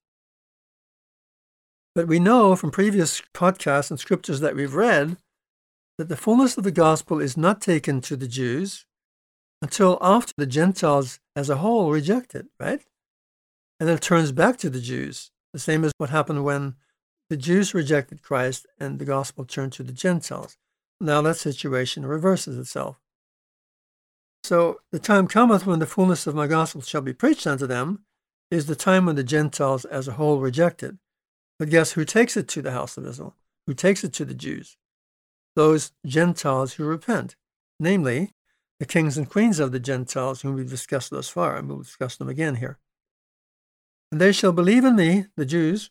But 1.94 2.08
we 2.08 2.20
know 2.20 2.56
from 2.56 2.72
previous 2.72 3.22
podcasts 3.34 3.92
and 3.92 4.00
scriptures 4.00 4.40
that 4.40 4.56
we've 4.56 4.74
read 4.74 5.18
that 5.98 6.10
the 6.10 6.18
fullness 6.18 6.58
of 6.58 6.64
the 6.64 6.72
gospel 6.72 7.20
is 7.20 7.38
not 7.38 7.62
taken 7.62 8.02
to 8.02 8.16
the 8.16 8.28
Jews 8.28 8.86
until 9.62 9.98
after 10.02 10.34
the 10.38 10.46
Gentiles 10.46 11.20
as 11.36 11.50
a 11.50 11.58
whole 11.58 11.92
reject 11.92 12.36
it, 12.36 12.48
right? 12.60 12.82
And 13.80 13.88
then 13.88 13.98
it 13.98 14.02
turns 14.02 14.32
back 14.32 14.58
to 14.58 14.70
the 14.70 14.82
Jews, 14.82 15.32
the 15.54 15.60
same 15.60 15.84
as 15.84 15.92
what 15.98 16.10
happened 16.10 16.44
when 16.44 16.76
the 17.30 17.38
Jews 17.38 17.74
rejected 17.74 18.22
Christ 18.22 18.66
and 18.80 19.00
the 19.00 19.06
gospel 19.06 19.46
turned 19.46 19.74
to 19.74 19.84
the 19.84 19.94
Gentiles. 19.94 20.58
Now 21.00 21.22
that 21.22 21.38
situation 21.38 22.06
reverses 22.06 22.58
itself. 22.58 23.00
So 24.44 24.82
the 24.92 25.00
time 25.00 25.28
cometh 25.28 25.66
when 25.66 25.80
the 25.80 25.86
fullness 25.86 26.28
of 26.28 26.36
my 26.36 26.48
gospel 26.48 26.82
shall 26.82 27.02
be 27.02 27.14
preached 27.14 27.48
unto 27.48 27.66
them 27.66 28.04
is 28.52 28.66
the 28.66 28.76
time 28.76 29.06
when 29.06 29.16
the 29.16 29.24
Gentiles 29.24 29.86
as 29.86 30.08
a 30.08 30.14
whole 30.14 30.40
reject 30.40 30.84
it. 30.84 30.96
But 31.58 31.70
guess 31.70 31.94
who 31.94 32.04
takes 32.04 32.36
it 32.36 32.48
to 32.50 32.62
the 32.62 32.72
house 32.72 32.98
of 32.98 33.08
Israel? 33.08 33.36
Who 33.68 33.74
takes 33.74 34.04
it 34.04 34.12
to 34.14 34.26
the 34.26 34.34
Jews? 34.34 34.78
Those 35.56 35.92
Gentiles 36.06 36.74
who 36.74 36.86
repent, 36.86 37.36
namely 37.80 38.32
the 38.80 38.86
kings 38.86 39.18
and 39.18 39.30
queens 39.30 39.60
of 39.60 39.72
the 39.72 39.80
Gentiles 39.80 40.42
whom 40.42 40.56
we've 40.56 40.70
discussed 40.70 41.12
thus 41.12 41.30
far, 41.30 41.56
and 41.56 41.68
we'll 41.68 41.80
discuss 41.80 42.16
them 42.16 42.30
again 42.30 42.56
here. 42.56 42.80
And 44.12 44.20
they 44.20 44.32
shall 44.32 44.52
believe 44.52 44.84
in 44.84 44.96
me, 44.96 45.28
the 45.38 45.46
Jews, 45.46 45.90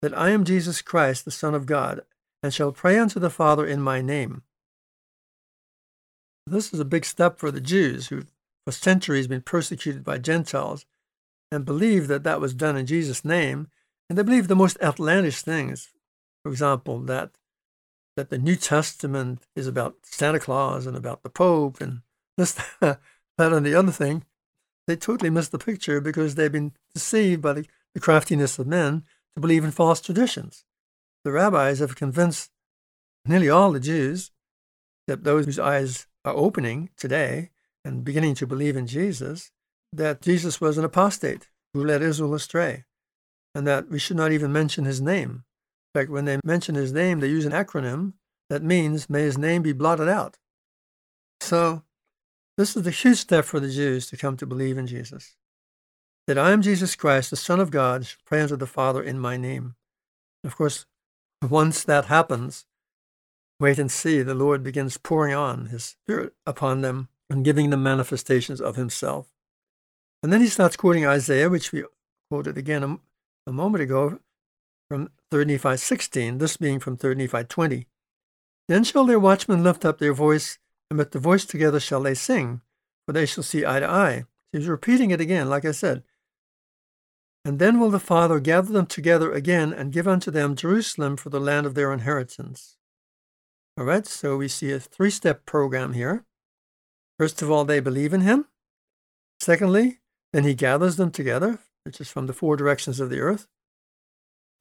that 0.00 0.16
I 0.16 0.30
am 0.30 0.44
Jesus 0.44 0.82
Christ, 0.82 1.24
the 1.24 1.30
Son 1.30 1.54
of 1.54 1.66
God, 1.66 2.02
and 2.42 2.52
shall 2.52 2.72
pray 2.72 2.98
unto 2.98 3.20
the 3.20 3.30
Father 3.30 3.66
in 3.66 3.80
my 3.80 4.00
name. 4.00 4.42
This 6.46 6.74
is 6.74 6.80
a 6.80 6.84
big 6.84 7.04
step 7.04 7.38
for 7.38 7.50
the 7.50 7.60
Jews 7.60 8.08
who 8.08 8.24
for 8.64 8.72
centuries 8.72 9.26
been 9.26 9.42
persecuted 9.42 10.04
by 10.04 10.18
Gentiles 10.18 10.86
and 11.50 11.64
believe 11.64 12.08
that 12.08 12.24
that 12.24 12.40
was 12.40 12.54
done 12.54 12.76
in 12.76 12.86
Jesus' 12.86 13.24
name. 13.24 13.68
And 14.08 14.18
they 14.18 14.22
believe 14.22 14.48
the 14.48 14.56
most 14.56 14.80
outlandish 14.82 15.42
things. 15.42 15.90
For 16.42 16.50
example, 16.50 17.00
that, 17.00 17.30
that 18.16 18.30
the 18.30 18.38
New 18.38 18.56
Testament 18.56 19.46
is 19.56 19.66
about 19.66 19.96
Santa 20.02 20.38
Claus 20.38 20.86
and 20.86 20.96
about 20.96 21.22
the 21.22 21.30
Pope 21.30 21.80
and 21.80 22.02
this, 22.36 22.52
that, 22.80 22.98
and 23.38 23.66
the 23.66 23.74
other 23.74 23.92
thing. 23.92 24.24
They 24.86 24.96
totally 24.96 25.30
miss 25.30 25.48
the 25.48 25.58
picture 25.58 26.00
because 26.00 26.34
they've 26.34 26.50
been 26.50 26.72
deceived 26.94 27.40
by 27.40 27.52
the, 27.52 27.66
the 27.94 28.00
craftiness 28.00 28.58
of 28.58 28.66
men 28.66 29.04
to 29.34 29.40
believe 29.40 29.64
in 29.64 29.70
false 29.70 30.00
traditions. 30.00 30.64
The 31.24 31.32
rabbis 31.32 31.78
have 31.78 31.94
convinced 31.94 32.50
nearly 33.24 33.48
all 33.48 33.72
the 33.72 33.80
Jews, 33.80 34.32
except 35.06 35.24
those 35.24 35.46
whose 35.46 35.58
eyes 35.58 36.06
are 36.24 36.34
opening 36.34 36.90
today 36.96 37.50
and 37.84 38.04
beginning 38.04 38.34
to 38.36 38.46
believe 38.46 38.76
in 38.76 38.86
Jesus 38.86 39.50
that 39.92 40.22
Jesus 40.22 40.60
was 40.60 40.78
an 40.78 40.84
apostate 40.84 41.48
who 41.74 41.84
led 41.84 42.02
Israel 42.02 42.34
astray, 42.34 42.84
and 43.54 43.66
that 43.66 43.88
we 43.88 43.98
should 43.98 44.16
not 44.16 44.32
even 44.32 44.52
mention 44.52 44.84
his 44.84 45.00
name. 45.00 45.44
In 45.94 46.00
fact, 46.00 46.10
when 46.10 46.24
they 46.24 46.38
mention 46.44 46.74
his 46.74 46.92
name, 46.92 47.20
they 47.20 47.28
use 47.28 47.44
an 47.44 47.52
acronym 47.52 48.14
that 48.48 48.62
means, 48.62 49.10
may 49.10 49.22
his 49.22 49.38
name 49.38 49.62
be 49.62 49.72
blotted 49.72 50.08
out. 50.08 50.38
So, 51.40 51.82
this 52.56 52.76
is 52.76 52.82
the 52.82 52.90
huge 52.90 53.18
step 53.18 53.44
for 53.44 53.60
the 53.60 53.70
Jews 53.70 54.08
to 54.08 54.16
come 54.16 54.36
to 54.36 54.46
believe 54.46 54.78
in 54.78 54.86
Jesus. 54.86 55.36
That 56.26 56.38
I 56.38 56.52
am 56.52 56.62
Jesus 56.62 56.94
Christ, 56.94 57.30
the 57.30 57.36
Son 57.36 57.60
of 57.60 57.70
God, 57.70 58.06
pray 58.24 58.40
unto 58.40 58.56
the 58.56 58.66
Father 58.66 59.02
in 59.02 59.18
my 59.18 59.36
name. 59.36 59.74
Of 60.44 60.56
course, 60.56 60.86
once 61.42 61.82
that 61.84 62.06
happens, 62.06 62.66
Wait 63.62 63.78
and 63.78 63.92
see. 63.92 64.22
The 64.22 64.34
Lord 64.34 64.64
begins 64.64 64.98
pouring 64.98 65.34
on 65.34 65.66
his 65.66 65.84
Spirit 65.84 66.32
upon 66.44 66.80
them 66.80 67.08
and 67.30 67.44
giving 67.44 67.70
them 67.70 67.84
manifestations 67.84 68.60
of 68.60 68.74
himself. 68.74 69.28
And 70.20 70.32
then 70.32 70.40
he 70.40 70.48
starts 70.48 70.76
quoting 70.76 71.06
Isaiah, 71.06 71.48
which 71.48 71.70
we 71.70 71.84
quoted 72.28 72.58
again 72.58 72.82
a, 72.82 72.98
a 73.46 73.52
moment 73.52 73.84
ago 73.84 74.18
from 74.92 75.08
3 75.30 75.46
Nephi 75.46 75.78
16, 75.78 76.36
this 76.36 76.58
being 76.58 76.78
from 76.78 76.98
3 76.98 77.14
Nephi 77.14 77.44
20. 77.44 77.86
Then 78.68 78.84
shall 78.84 79.06
their 79.06 79.18
watchmen 79.18 79.64
lift 79.64 79.86
up 79.86 79.96
their 79.96 80.12
voice, 80.12 80.58
and 80.90 80.98
with 80.98 81.12
the 81.12 81.18
voice 81.18 81.46
together 81.46 81.80
shall 81.80 82.02
they 82.02 82.12
sing, 82.12 82.60
for 83.06 83.14
they 83.14 83.24
shall 83.24 83.42
see 83.42 83.64
eye 83.64 83.80
to 83.80 83.88
eye. 83.88 84.26
He's 84.52 84.68
repeating 84.68 85.10
it 85.10 85.18
again, 85.18 85.48
like 85.48 85.64
I 85.64 85.72
said. 85.72 86.02
And 87.42 87.58
then 87.58 87.80
will 87.80 87.88
the 87.88 87.98
Father 87.98 88.38
gather 88.38 88.70
them 88.70 88.84
together 88.84 89.32
again 89.32 89.72
and 89.72 89.94
give 89.94 90.06
unto 90.06 90.30
them 90.30 90.56
Jerusalem 90.56 91.16
for 91.16 91.30
the 91.30 91.40
land 91.40 91.64
of 91.64 91.74
their 91.74 91.90
inheritance. 91.90 92.76
All 93.78 93.86
right, 93.86 94.06
so 94.06 94.36
we 94.36 94.46
see 94.46 94.72
a 94.72 94.78
three 94.78 95.08
step 95.08 95.46
program 95.46 95.94
here. 95.94 96.26
First 97.18 97.40
of 97.40 97.50
all, 97.50 97.64
they 97.64 97.80
believe 97.80 98.12
in 98.12 98.20
him. 98.20 98.44
Secondly, 99.40 100.00
then 100.34 100.44
he 100.44 100.52
gathers 100.52 100.96
them 100.96 101.10
together, 101.10 101.60
which 101.86 101.98
is 101.98 102.10
from 102.10 102.26
the 102.26 102.34
four 102.34 102.58
directions 102.58 103.00
of 103.00 103.08
the 103.08 103.20
earth. 103.20 103.48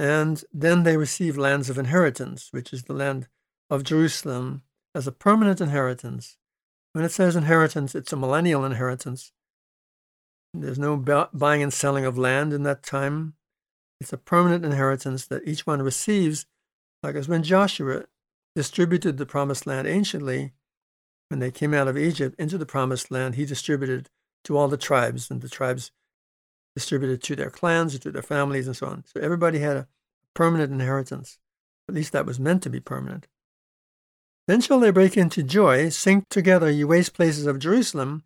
And 0.02 0.44
then 0.52 0.82
they 0.82 0.98
receive 0.98 1.38
lands 1.38 1.70
of 1.70 1.78
inheritance, 1.78 2.48
which 2.50 2.74
is 2.74 2.86
the 2.86 2.94
land 2.94 3.28
of 3.70 3.84
Jerusalem 3.84 4.64
as 4.96 5.06
a 5.06 5.12
permanent 5.12 5.62
inheritance. 5.62 6.38
When 6.94 7.06
it 7.06 7.12
says 7.12 7.36
inheritance, 7.36 7.94
it's 7.94 8.12
a 8.12 8.18
millennial 8.18 8.66
inheritance. 8.66 9.32
There's 10.56 10.80
no 10.80 10.98
buying 10.98 11.62
and 11.62 11.72
selling 11.72 12.04
of 12.04 12.18
land 12.18 12.52
in 12.52 12.64
that 12.64 12.82
time. 12.82 13.36
It's 14.00 14.12
a 14.12 14.18
permanent 14.18 14.66
inheritance 14.66 15.28
that 15.28 15.48
each 15.48 15.68
one 15.68 15.84
receives, 15.84 16.48
like 17.04 17.14
as 17.14 17.28
when 17.28 17.44
Joshua 17.44 18.06
distributed 18.56 19.18
the 19.18 19.28
promised 19.28 19.68
land 19.68 19.88
anciently, 19.88 20.54
when 21.30 21.40
they 21.40 21.52
came 21.52 21.76
out 21.76 21.88
of 21.88 21.96
Egypt 21.96 22.36
into 22.40 22.58
the 22.58 22.66
promised 22.66 23.12
land, 23.12 23.36
he 23.36 23.46
distributed 23.46 24.10
to 24.46 24.58
all 24.58 24.68
the 24.68 24.78
tribes, 24.78 25.30
and 25.30 25.42
the 25.42 25.48
tribes 25.48 25.92
distributed 26.76 27.22
to 27.24 27.36
their 27.36 27.50
clans, 27.50 27.98
to 27.98 28.12
their 28.12 28.22
families, 28.22 28.68
and 28.68 28.76
so 28.76 28.88
on. 28.88 29.04
So 29.06 29.20
everybody 29.20 29.60
had 29.60 29.78
a 29.78 29.88
permanent 30.34 30.72
inheritance. 30.72 31.40
At 31.88 31.96
least 31.96 32.14
that 32.14 32.26
was 32.26 32.40
meant 32.40 32.64
to 32.64 32.70
be 32.70 32.80
permanent. 32.80 33.28
Then 34.48 34.62
shall 34.62 34.80
they 34.80 34.92
break 34.92 35.18
into 35.18 35.44
joy, 35.44 35.90
sing 35.90 36.26
together, 36.30 36.70
ye 36.70 36.84
waste 36.84 37.14
places 37.14 37.46
of 37.46 37.60
Jerusalem, 37.60 38.24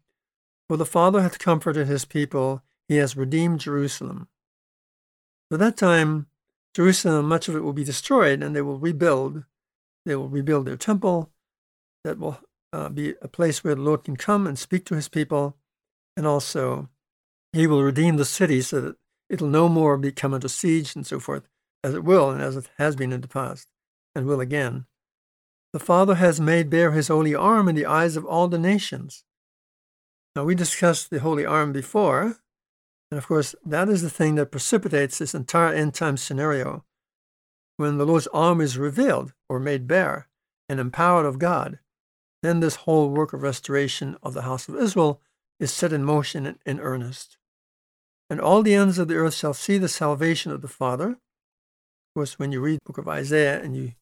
for 0.68 0.78
the 0.78 0.86
Father 0.86 1.22
hath 1.22 1.40
comforted 1.40 1.88
his 1.88 2.06
people, 2.06 2.64
he 2.88 2.96
has 2.98 3.18
redeemed 3.18 3.60
Jerusalem. 3.60 4.28
So 5.52 5.58
that 5.58 5.78
time, 5.78 6.28
Jerusalem, 6.74 7.28
much 7.28 7.48
of 7.48 7.56
it 7.56 7.64
will 7.64 7.74
be 7.74 7.84
destroyed, 7.84 8.42
and 8.42 8.56
they 8.56 8.62
will 8.62 8.80
rebuild 8.80 9.44
they 10.06 10.16
will 10.16 10.30
rebuild 10.30 10.68
their 10.68 10.78
temple. 10.78 11.32
That 12.04 12.20
will 12.20 12.40
uh, 12.72 12.90
be 12.90 13.16
a 13.22 13.28
place 13.28 13.64
where 13.64 13.74
the 13.74 13.82
Lord 13.82 14.04
can 14.04 14.16
come 14.16 14.46
and 14.46 14.58
speak 14.58 14.86
to 14.86 14.96
his 14.96 15.10
people. 15.10 15.58
And 16.16 16.28
also, 16.28 16.90
he 17.56 17.68
will 17.68 17.84
redeem 17.84 18.18
the 18.18 18.26
city 18.26 18.62
so 18.62 18.82
that 18.82 18.96
it'll 19.30 19.48
no 19.48 19.70
more 19.70 19.98
become 19.98 20.34
under 20.34 20.50
siege 20.50 20.94
and 20.96 21.08
so 21.08 21.20
forth, 21.20 21.48
as 21.84 21.94
it 21.94 22.04
will 22.04 22.30
and 22.30 22.42
as 22.42 22.58
it 22.58 22.70
has 22.78 22.96
been 22.96 23.14
in 23.14 23.22
the 23.22 23.28
past, 23.28 23.68
and 24.14 24.26
will 24.26 24.42
again. 24.42 24.86
The 25.72 25.80
Father 25.80 26.16
has 26.16 26.40
made 26.40 26.70
bare 26.70 26.92
his 26.92 27.08
holy 27.08 27.34
arm 27.34 27.70
in 27.70 27.76
the 27.76 27.86
eyes 27.86 28.18
of 28.18 28.26
all 28.26 28.50
the 28.50 28.60
nations. 28.60 29.24
Now, 30.36 30.44
we 30.44 30.54
discussed 30.54 31.10
the 31.10 31.22
holy 31.22 31.46
arm 31.46 31.72
before, 31.72 32.38
and 33.10 33.18
of 33.18 33.26
course, 33.28 33.56
that 33.66 33.88
is 33.88 34.02
the 34.02 34.10
thing 34.10 34.36
that 34.36 34.52
precipitates 34.52 35.18
this 35.18 35.34
entire 35.34 35.74
end 35.74 35.94
time 35.94 36.18
scenario 36.18 36.84
when 37.78 37.98
the 37.98 38.06
Lord's 38.06 38.28
arm 38.28 38.62
is 38.62 38.78
revealed 38.78 39.34
or 39.50 39.60
made 39.60 39.88
bare 39.88 40.28
and 40.68 40.80
empowered 40.80 41.26
of 41.26 41.40
God, 41.40 41.80
then 42.42 42.60
this 42.60 42.76
whole 42.76 43.10
work 43.10 43.34
of 43.34 43.44
restoration 43.44 44.18
of 44.24 44.34
the 44.34 44.44
house 44.44 44.68
of 44.68 44.76
Israel 44.76 45.22
is 45.60 45.72
set 45.72 45.94
in 45.94 46.04
motion 46.04 46.46
in, 46.46 46.60
in 46.66 46.80
earnest. 46.80 47.38
And 48.30 48.42
all 48.42 48.64
the 48.64 48.74
ends 48.74 48.98
of 48.98 49.08
the 49.08 49.16
earth 49.16 49.36
shall 49.36 49.54
see 49.54 49.78
the 49.78 49.88
salvation 49.88 50.52
of 50.52 50.62
the 50.62 50.68
Father. 50.68 51.10
Of 51.10 51.18
course, 52.16 52.40
when 52.40 52.52
you 52.52 52.62
read 52.62 52.80
the 52.80 52.86
book 52.86 52.98
of 52.98 53.08
Isaiah 53.08 53.62
and 53.62 53.76
you, 53.76 53.94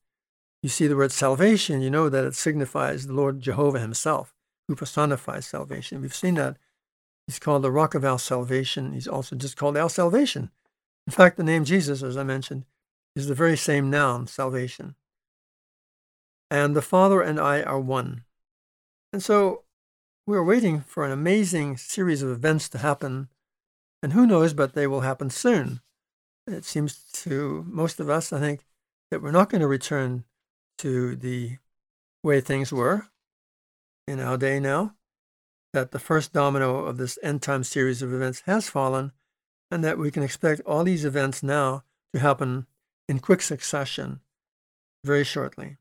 you 0.62 0.70
see 0.70 0.88
the 0.88 0.96
word 0.96 1.12
salvation, 1.12 1.82
you 1.82 1.90
know 1.90 2.10
that 2.10 2.26
it 2.26 2.36
signifies 2.36 3.08
the 3.08 3.14
Lord 3.14 3.42
Jehovah 3.42 3.80
himself, 3.80 4.34
who 4.68 4.76
personifies 4.76 5.46
salvation. 5.46 6.02
We've 6.02 6.16
seen 6.16 6.36
that. 6.36 6.58
He's 7.28 7.40
called 7.40 7.64
the 7.64 7.72
rock 7.72 7.96
of 7.96 8.04
our 8.04 8.20
salvation. 8.20 8.94
He's 8.94 9.08
also 9.08 9.36
just 9.36 9.58
called 9.58 9.78
our 9.78 9.90
salvation. 9.90 10.52
In 11.08 11.12
fact, 11.12 11.38
the 11.38 11.44
name 11.44 11.66
Jesus, 11.66 12.04
as 12.04 12.18
I 12.18 12.24
mentioned, 12.24 12.66
is 13.16 13.28
the 13.28 13.36
very 13.36 13.58
same 13.58 13.90
noun, 13.90 14.28
salvation. 14.28 14.96
And 16.50 16.76
the 16.76 16.82
Father 16.82 17.22
and 17.22 17.40
I 17.40 17.62
are 17.62 17.80
one. 17.80 18.24
And 19.12 19.24
so 19.24 19.64
we're 20.26 20.44
waiting 20.44 20.82
for 20.82 21.06
an 21.06 21.12
amazing 21.12 21.78
series 21.78 22.22
of 22.22 22.30
events 22.30 22.70
to 22.70 22.78
happen 22.78 23.30
and 24.04 24.12
who 24.12 24.28
knows, 24.28 24.54
but 24.54 24.74
they 24.74 24.86
will 24.86 25.02
happen 25.02 25.30
soon. 25.30 25.80
It 26.46 26.66
seems 26.66 27.06
to 27.14 27.66
most 27.68 28.02
of 28.02 28.10
us, 28.10 28.34
I 28.34 28.40
think, 28.40 28.66
that 29.10 29.22
we're 29.22 29.32
not 29.32 29.50
going 29.50 29.62
to 29.62 29.68
return 29.68 30.26
to 30.80 31.16
the 31.16 31.58
way 32.22 32.42
things 32.42 32.74
were 32.74 33.08
in 34.06 34.20
our 34.20 34.38
day 34.38 34.60
now, 34.60 34.96
that 35.72 35.92
the 35.92 36.00
first 36.00 36.34
domino 36.34 36.80
of 36.86 36.98
this 36.98 37.18
end 37.24 37.42
time 37.42 37.64
series 37.64 38.02
of 38.02 38.14
events 38.14 38.44
has 38.46 38.70
fallen, 38.70 39.14
and 39.72 39.84
that 39.86 39.98
we 39.98 40.12
can 40.12 40.22
expect 40.22 40.62
all 40.66 40.84
these 40.84 41.06
events 41.06 41.42
now 41.42 41.84
to 42.14 42.20
happen 42.20 42.68
in 43.08 43.20
quick 43.20 43.42
succession 43.42 44.20
very 45.06 45.24
shortly. 45.24 45.78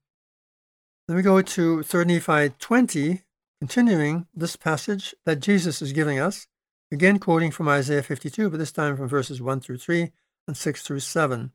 Then 1.09 1.17
we 1.17 1.23
go 1.23 1.43
to 1.43 1.83
3 1.83 2.05
Nephi 2.05 2.51
20, 2.61 3.23
continuing 3.61 4.29
this 4.33 4.55
passage 4.55 5.13
that 5.27 5.41
Jesus 5.41 5.83
is 5.83 5.93
giving 5.93 6.21
us 6.21 6.47
Again, 6.93 7.19
quoting 7.19 7.51
from 7.51 7.71
Isaiah 7.71 8.03
52, 8.03 8.51
but 8.51 8.59
this 8.59 8.71
time 8.71 8.99
from 8.99 9.09
verses 9.09 9.41
1 9.41 9.61
through 9.61 9.79
3 9.79 10.13
and 10.47 10.55
6 10.55 10.83
through 10.83 11.01
7. 11.01 11.51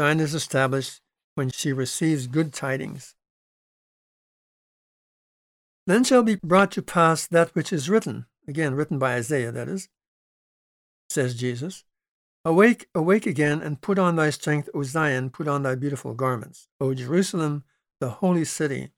Zion 0.00 0.18
is 0.18 0.34
established 0.34 1.00
when 1.36 1.48
she 1.50 1.72
receives 1.72 2.26
good 2.26 2.52
tidings. 2.52 3.14
Then 5.86 6.02
shall 6.02 6.24
be 6.24 6.40
brought 6.42 6.72
to 6.72 6.82
pass 6.82 7.24
that 7.28 7.54
which 7.54 7.72
is 7.72 7.88
written, 7.88 8.26
again, 8.48 8.74
written 8.74 8.98
by 8.98 9.14
Isaiah, 9.14 9.52
that 9.52 9.68
is, 9.68 9.88
says 11.08 11.36
Jesus. 11.36 11.84
Awake, 12.44 12.88
awake 12.96 13.26
again, 13.26 13.62
and 13.62 13.80
put 13.80 13.96
on 13.96 14.16
thy 14.16 14.30
strength, 14.30 14.68
O 14.74 14.82
Zion, 14.82 15.30
put 15.30 15.46
on 15.46 15.62
thy 15.62 15.76
beautiful 15.76 16.14
garments, 16.14 16.66
O 16.80 16.94
Jerusalem, 16.94 17.62
the 18.00 18.10
holy 18.10 18.44
city. 18.44 18.90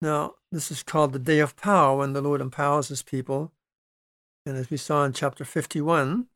Now, 0.00 0.34
this 0.52 0.70
is 0.70 0.84
called 0.84 1.12
the 1.12 1.18
day 1.18 1.40
of 1.40 1.56
power 1.56 1.98
when 1.98 2.12
the 2.12 2.22
Lord 2.22 2.40
empowers 2.40 2.86
his 2.86 3.02
people 3.02 3.50
and 4.46 4.56
as 4.56 4.70
we 4.70 4.76
saw 4.76 5.04
in 5.04 5.12
chapter 5.12 5.44
51, 5.44 6.26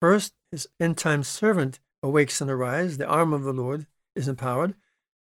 first 0.00 0.34
his 0.50 0.68
end 0.78 0.96
time 0.96 1.22
servant 1.22 1.80
awakes 2.02 2.40
and 2.40 2.50
arises, 2.50 2.98
the 2.98 3.06
arm 3.06 3.32
of 3.32 3.42
the 3.42 3.52
Lord 3.52 3.86
is 4.14 4.28
empowered. 4.28 4.74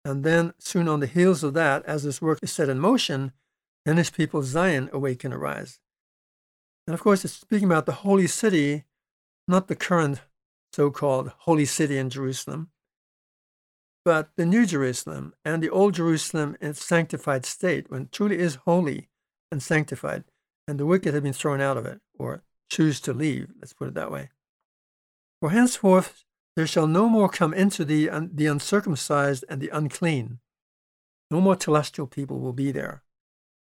And 0.05 0.23
then, 0.23 0.53
soon 0.57 0.87
on 0.87 1.01
the 1.01 1.07
heels 1.07 1.43
of 1.43 1.53
that, 1.55 1.83
as 1.85 2.03
this 2.03 2.21
work 2.21 2.39
is 2.41 2.51
set 2.51 2.69
in 2.69 2.79
motion, 2.79 3.33
then 3.85 3.97
his 3.97 4.09
people 4.09 4.41
Zion 4.41 4.89
awake 4.93 5.23
and 5.23 5.33
arise. 5.33 5.79
And 6.85 6.93
of 6.93 7.01
course, 7.01 7.25
it's 7.25 7.33
speaking 7.33 7.67
about 7.67 7.85
the 7.85 7.91
holy 7.91 8.27
city, 8.27 8.85
not 9.47 9.67
the 9.67 9.75
current 9.75 10.21
so 10.71 10.91
called 10.91 11.33
holy 11.39 11.65
city 11.65 11.97
in 11.97 12.09
Jerusalem, 12.09 12.69
but 14.05 14.29
the 14.37 14.45
New 14.45 14.65
Jerusalem 14.65 15.33
and 15.43 15.61
the 15.61 15.69
Old 15.69 15.93
Jerusalem 15.95 16.55
in 16.61 16.69
its 16.69 16.85
sanctified 16.85 17.45
state, 17.45 17.91
when 17.91 18.03
it 18.03 18.11
truly 18.13 18.37
is 18.37 18.55
holy 18.55 19.09
and 19.51 19.61
sanctified 19.61 20.23
and 20.67 20.79
the 20.79 20.85
wicked 20.85 21.13
have 21.13 21.23
been 21.23 21.33
thrown 21.33 21.61
out 21.61 21.77
of 21.77 21.85
it, 21.85 22.01
or 22.17 22.43
choose 22.69 22.99
to 23.01 23.13
leave, 23.13 23.49
let's 23.59 23.73
put 23.73 23.87
it 23.87 23.93
that 23.93 24.11
way. 24.11 24.29
For 25.39 25.51
henceforth 25.51 26.25
there 26.55 26.67
shall 26.67 26.87
no 26.87 27.07
more 27.07 27.29
come 27.29 27.53
into 27.53 27.85
the, 27.85 28.09
un- 28.09 28.31
the 28.33 28.47
uncircumcised 28.47 29.45
and 29.47 29.61
the 29.61 29.69
unclean. 29.69 30.39
No 31.29 31.39
more 31.39 31.55
telestial 31.55 32.09
people 32.09 32.39
will 32.39 32.53
be 32.53 32.71
there. 32.71 33.03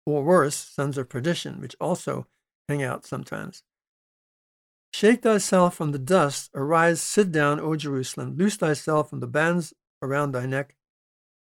Or 0.05 0.25
worse, 0.25 0.57
sons 0.57 0.99
of 0.99 1.09
perdition, 1.09 1.61
which 1.61 1.77
also 1.81 2.27
hang 2.69 2.83
out 2.83 3.07
sometimes. 3.07 3.63
Shake 4.93 5.23
thyself 5.23 5.77
from 5.77 5.93
the 5.93 5.99
dust, 5.99 6.51
arise, 6.55 7.01
sit 7.01 7.31
down, 7.31 7.61
O 7.61 7.77
Jerusalem, 7.77 8.37
loose 8.37 8.57
thyself 8.57 9.11
from 9.11 9.21
the 9.21 9.27
bands 9.27 9.73
around 10.03 10.33
thy 10.33 10.47
neck, 10.47 10.75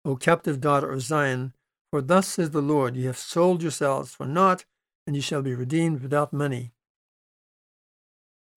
O 0.04 0.16
captive 0.16 0.60
daughter 0.60 0.90
of 0.92 1.00
Zion, 1.00 1.54
for 1.90 2.02
thus 2.02 2.28
says 2.28 2.50
the 2.50 2.60
Lord, 2.60 2.94
ye 2.94 3.04
have 3.06 3.16
sold 3.16 3.62
yourselves 3.62 4.14
for 4.14 4.26
naught, 4.26 4.66
and 5.08 5.16
you 5.16 5.22
shall 5.22 5.40
be 5.40 5.54
redeemed 5.54 6.02
without 6.02 6.34
money. 6.34 6.70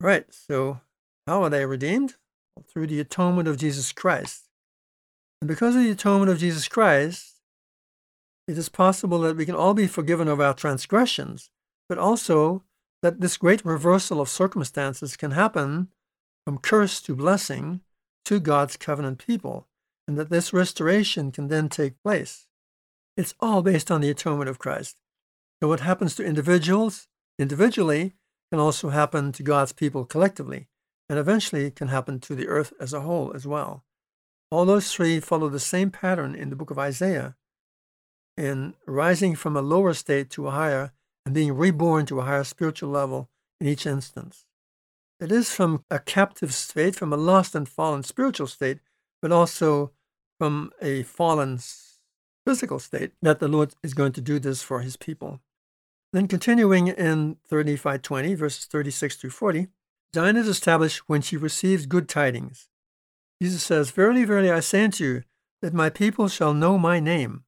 Right, 0.01 0.25
so 0.33 0.81
how 1.25 1.43
are 1.43 1.49
they 1.49 1.65
redeemed? 1.65 2.15
Well, 2.57 2.65
through 2.67 2.87
the 2.87 2.99
atonement 2.99 3.47
of 3.47 3.55
Jesus 3.55 3.93
Christ. 3.93 4.49
And 5.41 5.47
because 5.47 5.77
of 5.77 5.83
the 5.83 5.91
atonement 5.91 6.29
of 6.29 6.39
Jesus 6.39 6.67
Christ, 6.67 7.35
it 8.49 8.57
is 8.57 8.67
possible 8.67 9.19
that 9.19 9.37
we 9.37 9.45
can 9.45 9.55
all 9.55 9.73
be 9.73 9.87
forgiven 9.87 10.27
of 10.27 10.41
our 10.41 10.53
transgressions, 10.53 11.51
but 11.87 11.97
also 11.97 12.65
that 13.01 13.21
this 13.21 13.37
great 13.37 13.63
reversal 13.63 14.19
of 14.19 14.27
circumstances 14.27 15.15
can 15.15 15.31
happen 15.31 15.87
from 16.43 16.57
curse 16.57 17.01
to 17.03 17.15
blessing 17.15 17.79
to 18.25 18.41
God's 18.41 18.75
covenant 18.75 19.25
people, 19.25 19.69
and 20.05 20.17
that 20.17 20.29
this 20.29 20.51
restoration 20.51 21.31
can 21.31 21.47
then 21.47 21.69
take 21.69 22.03
place. 22.03 22.47
It's 23.15 23.35
all 23.39 23.61
based 23.61 23.89
on 23.89 24.01
the 24.01 24.09
atonement 24.09 24.49
of 24.49 24.59
Christ. 24.59 25.00
So 25.61 25.67
what 25.67 25.81
happens 25.81 26.15
to 26.15 26.25
individuals 26.25 27.07
individually 27.37 28.15
can 28.51 28.59
also 28.59 28.89
happen 28.89 29.31
to 29.33 29.43
God's 29.43 29.71
people 29.71 30.05
collectively, 30.05 30.67
and 31.07 31.19
eventually 31.19 31.69
can 31.69 31.89
happen 31.89 32.19
to 32.21 32.35
the 32.35 32.47
earth 32.47 32.73
as 32.79 32.93
a 32.93 33.01
whole 33.01 33.31
as 33.35 33.45
well. 33.45 33.85
All 34.49 34.65
those 34.65 34.91
three 34.91 35.19
follow 35.19 35.49
the 35.49 35.59
same 35.59 35.91
pattern 35.91 36.33
in 36.33 36.49
the 36.49 36.55
book 36.55 36.71
of 36.71 36.79
Isaiah 36.79 37.35
in 38.35 38.73
rising 38.87 39.35
from 39.35 39.55
a 39.55 39.61
lower 39.61 39.93
state 39.93 40.31
to 40.31 40.47
a 40.47 40.51
higher 40.51 40.93
and 41.25 41.35
being 41.35 41.53
reborn 41.55 42.07
to 42.07 42.19
a 42.19 42.23
higher 42.23 42.43
spiritual 42.43 42.89
level 42.89 43.29
in 43.59 43.67
each 43.67 43.85
instance. 43.85 44.45
It 45.19 45.31
is 45.31 45.53
from 45.53 45.85
a 45.91 45.99
captive 45.99 46.55
state, 46.55 46.95
from 46.95 47.13
a 47.13 47.17
lost 47.17 47.53
and 47.53 47.69
fallen 47.69 48.01
spiritual 48.01 48.47
state, 48.47 48.79
but 49.21 49.31
also 49.31 49.91
from 50.39 50.71
a 50.81 51.03
fallen 51.03 51.59
physical 52.47 52.79
state 52.79 53.11
that 53.21 53.39
the 53.39 53.47
Lord 53.47 53.75
is 53.83 53.93
going 53.93 54.13
to 54.13 54.21
do 54.21 54.39
this 54.39 54.63
for 54.63 54.81
his 54.81 54.97
people. 54.97 55.39
Then 56.13 56.27
continuing 56.27 56.87
in 56.87 57.37
3 57.47 57.63
Nephi 57.63 57.97
20, 57.97 58.33
verses 58.35 58.65
36 58.65 59.15
through 59.15 59.29
40, 59.29 59.67
Zion 60.13 60.35
is 60.35 60.47
established 60.47 61.03
when 61.07 61.21
she 61.21 61.37
receives 61.37 61.85
good 61.85 62.09
tidings. 62.09 62.67
Jesus 63.41 63.63
says, 63.63 63.91
Verily, 63.91 64.25
verily, 64.25 64.51
I 64.51 64.59
say 64.59 64.83
unto 64.83 65.03
you, 65.03 65.23
that 65.61 65.73
my 65.73 65.89
people 65.89 66.27
shall 66.27 66.53
know 66.53 66.77
my 66.77 66.99
name. 66.99 67.43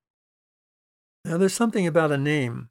Now, 1.25 1.37
there's 1.37 1.53
something 1.53 1.85
about 1.85 2.11
a 2.11 2.17
name. 2.17 2.69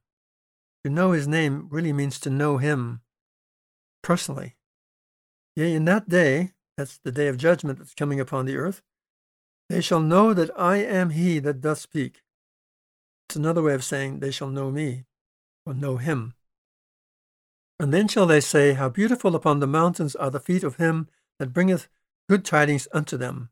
To 0.85 0.90
know 0.90 1.12
his 1.12 1.28
name 1.28 1.68
really 1.70 1.92
means 1.92 2.18
to 2.20 2.31
know 2.31 2.57
him 2.57 3.02
personally. 4.02 4.57
Yea, 5.57 5.74
in 5.74 5.85
that 5.85 6.09
day, 6.09 6.52
that's 6.76 6.98
the 7.05 7.12
day 7.12 7.28
of 7.28 7.37
judgment 7.37 7.78
that's 7.78 7.94
coming 7.94 8.18
upon 8.18 8.46
the 8.46 8.57
earth, 8.57 8.83
they 9.68 9.81
shall 9.81 10.00
know 10.00 10.33
that 10.35 10.50
I 10.59 10.78
am 10.78 11.11
he 11.11 11.38
that 11.40 11.61
doth 11.61 11.78
speak. 11.78 12.22
It's 13.28 13.37
another 13.37 13.62
way 13.62 13.74
of 13.74 13.85
saying 13.85 14.18
they 14.18 14.31
shall 14.31 14.48
know 14.48 14.70
me 14.70 15.05
or 15.66 15.75
know 15.75 15.96
him. 15.96 16.35
And 17.79 17.92
then 17.92 18.09
shall 18.09 18.27
they 18.27 18.40
say, 18.40 18.75
How 18.75 18.88
beautiful 18.88 19.35
upon 19.35 19.61
the 19.61 19.66
mountains 19.66 20.14
are 20.16 20.31
the 20.31 20.40
feet 20.40 20.62
of 20.62 20.77
him 20.77 21.09
that 21.38 21.53
bringeth 21.53 21.88
good 22.29 22.44
tidings 22.44 22.87
unto 22.92 23.16
them, 23.16 23.51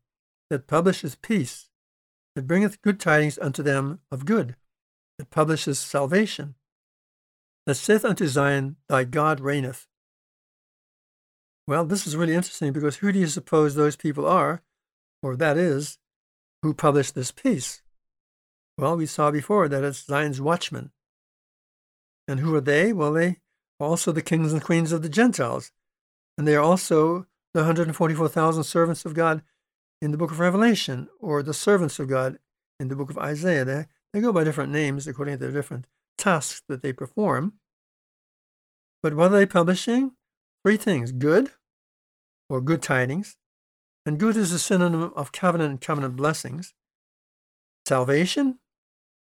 that 0.51 0.67
publisheth 0.67 1.21
peace, 1.23 1.69
that 2.35 2.47
bringeth 2.47 2.81
good 2.83 3.01
tidings 3.01 3.39
unto 3.41 3.63
them 3.63 4.01
of 4.11 4.25
good, 4.25 4.57
that 5.19 5.31
publisheth 5.31 5.79
salvation, 5.79 6.55
that 7.67 7.75
saith 7.75 8.05
unto 8.05 8.27
Zion, 8.27 8.77
Thy 8.89 9.05
God 9.05 9.41
reigneth. 9.41 9.87
Well, 11.67 11.85
this 11.85 12.07
is 12.07 12.17
really 12.17 12.35
interesting 12.35 12.73
because 12.73 12.97
who 12.97 13.13
do 13.13 13.19
you 13.19 13.27
suppose 13.27 13.75
those 13.75 13.97
people 13.97 14.27
are, 14.27 14.63
or 15.23 15.37
that 15.37 15.57
is, 15.57 15.99
who 16.63 16.75
published 16.75 17.15
this 17.15 17.33
peace? 17.33 17.83
Well, 18.77 18.97
we 18.97 19.07
saw 19.07 19.31
before 19.31 19.69
that 19.69 19.85
it's 19.85 20.05
Zion's 20.05 20.41
watchmen. 20.41 20.91
And 22.29 22.41
who 22.41 22.55
are 22.55 22.61
they? 22.61 22.93
Well, 22.93 23.13
they 23.13 23.39
are 23.79 23.87
also 23.87 24.13
the 24.13 24.23
kings 24.23 24.53
and 24.53 24.63
queens 24.63 24.93
of 24.93 25.03
the 25.03 25.09
Gentiles. 25.09 25.73
And 26.39 26.47
they 26.47 26.55
are 26.55 26.63
also 26.63 27.27
the 27.55 27.61
144,000 27.61 28.63
servants 28.63 29.05
of 29.05 29.15
God 29.15 29.43
in 30.01 30.13
the 30.13 30.17
book 30.17 30.31
of 30.31 30.41
Revelation, 30.41 31.09
or 31.19 31.43
the 31.43 31.53
servants 31.53 31.99
of 31.99 32.09
God 32.09 32.39
in 32.79 32.89
the 32.89 32.97
book 32.97 33.11
of 33.11 33.19
Isaiah. 33.19 33.65
They, 33.65 33.87
they 34.13 34.21
go 34.21 34.33
by 34.33 34.45
different 34.45 34.73
names 34.73 35.07
according 35.07 35.39
to 35.39 35.47
the 35.47 35.53
different 35.53 35.87
tasks 36.17 36.63
that 36.69 36.83
they 36.83 36.93
perform. 36.93 37.55
But 39.03 39.15
what 39.15 39.33
are 39.33 39.39
they 39.39 39.47
publishing? 39.47 40.13
Three 40.65 40.77
things 40.77 41.13
good, 41.13 41.51
or 42.49 42.61
good 42.61 42.83
tidings. 42.83 43.37
And 44.07 44.19
good 44.19 44.37
is 44.37 44.53
a 44.53 44.59
synonym 44.59 45.13
of 45.15 45.33
covenant 45.33 45.71
and 45.71 45.81
covenant 45.81 46.17
blessings. 46.17 46.73
Salvation, 47.87 48.60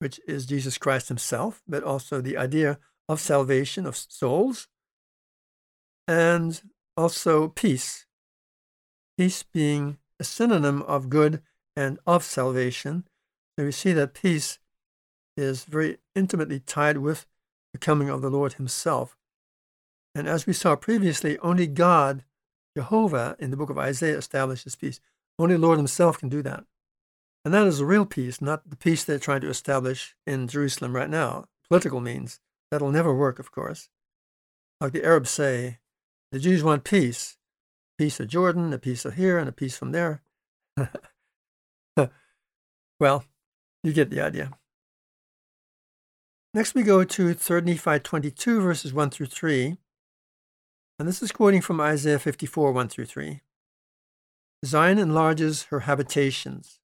which 0.03 0.19
is 0.27 0.45
Jesus 0.45 0.77
Christ 0.77 1.07
himself, 1.07 1.63
but 1.65 1.81
also 1.81 2.19
the 2.19 2.35
idea 2.35 2.77
of 3.07 3.21
salvation 3.21 3.85
of 3.85 3.95
souls, 3.95 4.67
and 6.09 6.61
also 6.97 7.47
peace. 7.47 8.05
Peace 9.17 9.43
being 9.43 9.97
a 10.19 10.25
synonym 10.25 10.81
of 10.81 11.09
good 11.09 11.41
and 11.77 11.99
of 12.05 12.21
salvation. 12.25 13.05
So 13.57 13.63
we 13.63 13.71
see 13.71 13.93
that 13.93 14.13
peace 14.13 14.59
is 15.37 15.63
very 15.63 15.99
intimately 16.15 16.59
tied 16.59 16.97
with 16.97 17.25
the 17.71 17.79
coming 17.79 18.09
of 18.09 18.21
the 18.21 18.29
Lord 18.29 18.53
himself. 18.53 19.15
And 20.13 20.27
as 20.27 20.45
we 20.45 20.51
saw 20.51 20.75
previously, 20.75 21.39
only 21.39 21.65
God, 21.65 22.25
Jehovah, 22.75 23.37
in 23.39 23.51
the 23.51 23.57
book 23.57 23.69
of 23.69 23.77
Isaiah 23.77 24.17
establishes 24.17 24.75
peace. 24.75 24.99
Only 25.39 25.55
the 25.55 25.61
Lord 25.61 25.79
himself 25.79 26.19
can 26.19 26.27
do 26.27 26.41
that. 26.41 26.65
And 27.45 27.53
that 27.53 27.67
is 27.67 27.79
a 27.79 27.85
real 27.85 28.05
peace, 28.05 28.41
not 28.41 28.69
the 28.69 28.75
peace 28.75 29.03
they're 29.03 29.19
trying 29.19 29.41
to 29.41 29.49
establish 29.49 30.15
in 30.25 30.47
Jerusalem 30.47 30.95
right 30.95 31.09
now. 31.09 31.45
Political 31.67 31.99
means. 31.99 32.39
That'll 32.71 32.91
never 32.91 33.13
work, 33.13 33.37
of 33.39 33.51
course. 33.51 33.89
Like 34.79 34.93
the 34.93 35.03
Arabs 35.03 35.29
say, 35.29 35.79
the 36.31 36.39
Jews 36.39 36.63
want 36.63 36.83
peace. 36.83 37.37
Piece 37.97 38.19
of 38.19 38.27
Jordan, 38.27 38.73
a 38.73 38.79
piece 38.79 39.05
of 39.05 39.15
here, 39.15 39.37
and 39.37 39.47
a 39.47 39.51
piece 39.51 39.77
from 39.77 39.91
there. 39.91 40.23
well, 42.99 43.25
you 43.83 43.93
get 43.93 44.09
the 44.09 44.21
idea. 44.21 44.51
Next, 46.53 46.73
we 46.73 46.83
go 46.83 47.03
to 47.03 47.33
3 47.33 47.61
Nephi 47.61 47.99
22, 47.99 48.61
verses 48.61 48.93
1 48.93 49.09
through 49.09 49.27
3. 49.27 49.77
And 50.99 51.07
this 51.07 51.21
is 51.21 51.31
quoting 51.31 51.61
from 51.61 51.81
Isaiah 51.81 52.19
54, 52.19 52.71
1 52.71 52.87
through 52.89 53.05
3. 53.05 53.41
Zion 54.65 54.97
enlarges 54.97 55.63
her 55.63 55.81
habitations. 55.81 56.79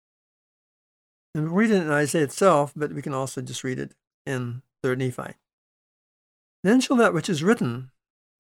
And 1.38 1.56
read 1.56 1.70
it 1.70 1.84
in 1.84 1.92
Isaiah 1.92 2.24
itself, 2.24 2.74
but 2.76 2.94
we 2.94 3.04
can 3.04 3.14
also 3.14 3.42
just 3.42 3.64
read 3.64 3.78
it 3.78 3.94
in 4.26 4.64
3 4.82 4.96
Nephi. 4.96 5.36
Then 6.64 6.82
shall 6.82 6.98
that 6.98 7.14
which 7.14 7.30
is 7.30 7.44
written, 7.44 7.92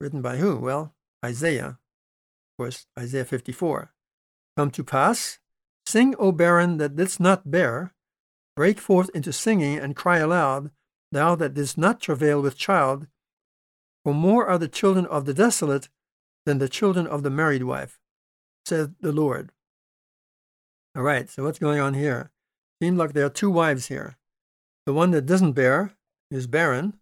written 0.02 0.24
by 0.24 0.38
who? 0.38 0.58
Well, 0.58 0.96
Isaiah, 1.24 1.68
of 1.68 2.58
course, 2.58 2.88
Isaiah 2.98 3.24
54, 3.24 3.94
come 4.58 4.72
to 4.72 4.84
pass. 4.84 5.38
Sing, 5.86 6.16
O 6.18 6.32
barren 6.32 6.78
that 6.78 6.96
didst 6.96 7.20
not 7.20 7.52
bear, 7.52 7.94
break 8.56 8.80
forth 8.80 9.12
into 9.14 9.32
singing 9.32 9.78
and 9.78 9.96
cry 9.96 10.18
aloud, 10.18 10.72
thou 11.12 11.36
that 11.36 11.54
didst 11.54 11.78
not 11.78 12.02
travail 12.02 12.42
with 12.42 12.58
child, 12.58 13.06
for 14.04 14.16
more 14.16 14.48
are 14.48 14.58
the 14.58 14.68
children 14.68 15.06
of 15.06 15.26
the 15.26 15.36
desolate 15.36 15.88
than 16.48 16.58
the 16.58 16.68
children 16.68 17.06
of 17.06 17.22
the 17.22 17.30
married 17.30 17.64
wife, 17.64 18.00
saith 18.66 18.90
the 19.00 19.12
Lord. 19.12 19.52
All 20.96 21.04
right, 21.04 21.30
so 21.30 21.44
what's 21.44 21.60
going 21.60 21.80
on 21.80 21.94
here? 21.94 22.32
Seems 22.82 22.98
like 22.98 23.14
there 23.14 23.26
are 23.26 23.30
two 23.30 23.50
wives 23.50 23.88
here. 23.88 24.18
The 24.86 24.94
one 24.94 25.12
that 25.12 25.26
doesn't 25.26 25.54
bear 25.54 25.94
is 26.30 26.48
barren, 26.48 26.94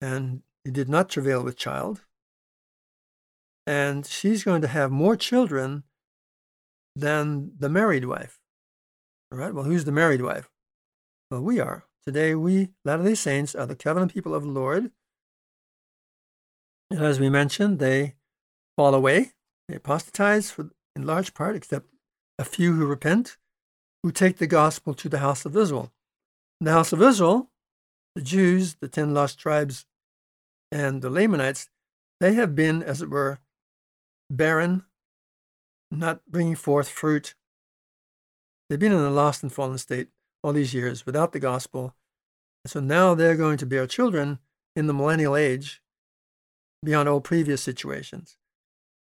and 0.00 0.42
he 0.64 0.70
did 0.70 0.88
not 0.88 1.08
travail 1.08 1.42
with 1.42 1.56
child. 1.56 2.02
And 3.66 4.06
she's 4.06 4.44
going 4.44 4.62
to 4.62 4.68
have 4.68 4.90
more 4.90 5.16
children 5.16 5.84
than 6.94 7.52
the 7.58 7.68
married 7.68 8.04
wife. 8.04 8.38
All 9.32 9.38
right, 9.38 9.54
well, 9.54 9.64
who's 9.64 9.84
the 9.84 9.92
married 9.92 10.22
wife? 10.22 10.50
Well, 11.30 11.42
we 11.42 11.60
are. 11.60 11.84
Today, 12.04 12.34
we, 12.34 12.70
Latter 12.84 13.04
day 13.04 13.14
Saints, 13.14 13.54
are 13.54 13.66
the 13.66 13.76
covenant 13.76 14.14
people 14.14 14.34
of 14.34 14.42
the 14.42 14.50
Lord. 14.50 14.90
And 16.90 17.02
as 17.02 17.20
we 17.20 17.28
mentioned, 17.28 17.78
they 17.78 18.14
fall 18.76 18.94
away, 18.94 19.32
they 19.68 19.76
apostatize 19.76 20.50
for, 20.50 20.70
in 20.96 21.04
large 21.04 21.34
part, 21.34 21.54
except 21.54 21.86
a 22.38 22.44
few 22.44 22.74
who 22.74 22.86
repent 22.86 23.36
who 24.02 24.12
take 24.12 24.38
the 24.38 24.46
gospel 24.46 24.94
to 24.94 25.08
the 25.08 25.18
house 25.18 25.44
of 25.44 25.56
Israel. 25.56 25.92
The 26.60 26.72
house 26.72 26.92
of 26.92 27.02
Israel, 27.02 27.50
the 28.14 28.22
Jews, 28.22 28.76
the 28.80 28.88
ten 28.88 29.14
lost 29.14 29.38
tribes, 29.38 29.86
and 30.70 31.02
the 31.02 31.10
Lamanites, 31.10 31.68
they 32.20 32.34
have 32.34 32.54
been, 32.54 32.82
as 32.82 33.00
it 33.00 33.10
were, 33.10 33.38
barren, 34.30 34.84
not 35.90 36.20
bringing 36.28 36.56
forth 36.56 36.88
fruit. 36.88 37.34
They've 38.68 38.78
been 38.78 38.92
in 38.92 38.98
a 38.98 39.10
lost 39.10 39.42
and 39.42 39.52
fallen 39.52 39.78
state 39.78 40.08
all 40.42 40.52
these 40.52 40.74
years 40.74 41.06
without 41.06 41.32
the 41.32 41.40
gospel. 41.40 41.94
And 42.64 42.70
so 42.70 42.80
now 42.80 43.14
they're 43.14 43.36
going 43.36 43.56
to 43.58 43.66
bear 43.66 43.86
children 43.86 44.38
in 44.76 44.86
the 44.86 44.94
millennial 44.94 45.36
age 45.36 45.82
beyond 46.84 47.08
all 47.08 47.20
previous 47.20 47.62
situations. 47.62 48.36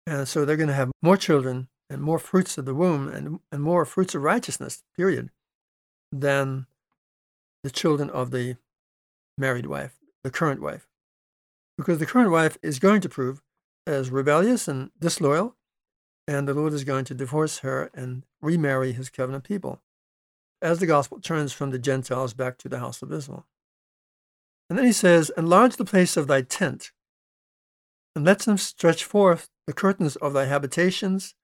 And 0.05 0.27
so 0.27 0.45
they're 0.45 0.57
going 0.57 0.69
to 0.69 0.75
have 0.75 0.91
more 1.01 1.17
children 1.17 1.67
and 1.89 2.01
more 2.01 2.19
fruits 2.19 2.57
of 2.57 2.65
the 2.65 2.73
womb 2.73 3.07
and, 3.07 3.39
and 3.51 3.61
more 3.61 3.85
fruits 3.85 4.15
of 4.15 4.23
righteousness, 4.23 4.83
period, 4.95 5.29
than 6.11 6.65
the 7.63 7.69
children 7.69 8.09
of 8.09 8.31
the 8.31 8.57
married 9.37 9.65
wife, 9.65 9.99
the 10.23 10.31
current 10.31 10.61
wife. 10.61 10.87
Because 11.77 11.99
the 11.99 12.05
current 12.05 12.31
wife 12.31 12.57
is 12.61 12.79
going 12.79 13.01
to 13.01 13.09
prove 13.09 13.41
as 13.85 14.09
rebellious 14.09 14.67
and 14.67 14.91
disloyal, 14.99 15.55
and 16.27 16.47
the 16.47 16.53
Lord 16.53 16.73
is 16.73 16.83
going 16.83 17.05
to 17.05 17.13
divorce 17.13 17.59
her 17.59 17.91
and 17.93 18.23
remarry 18.41 18.93
his 18.93 19.09
covenant 19.09 19.43
people 19.43 19.81
as 20.61 20.79
the 20.79 20.87
gospel 20.87 21.19
turns 21.19 21.53
from 21.53 21.71
the 21.71 21.79
Gentiles 21.79 22.33
back 22.33 22.57
to 22.57 22.69
the 22.69 22.79
house 22.79 23.01
of 23.01 23.11
Israel. 23.11 23.45
And 24.69 24.79
then 24.79 24.85
he 24.85 24.91
says, 24.91 25.31
Enlarge 25.37 25.75
the 25.75 25.85
place 25.85 26.17
of 26.17 26.27
thy 26.27 26.41
tent, 26.41 26.91
and 28.15 28.25
let 28.25 28.39
them 28.39 28.57
stretch 28.57 29.03
forth 29.03 29.49
the 29.67 29.73
curtains 29.73 30.15
of 30.15 30.33
thy 30.33 30.45
habitations, 30.45 31.35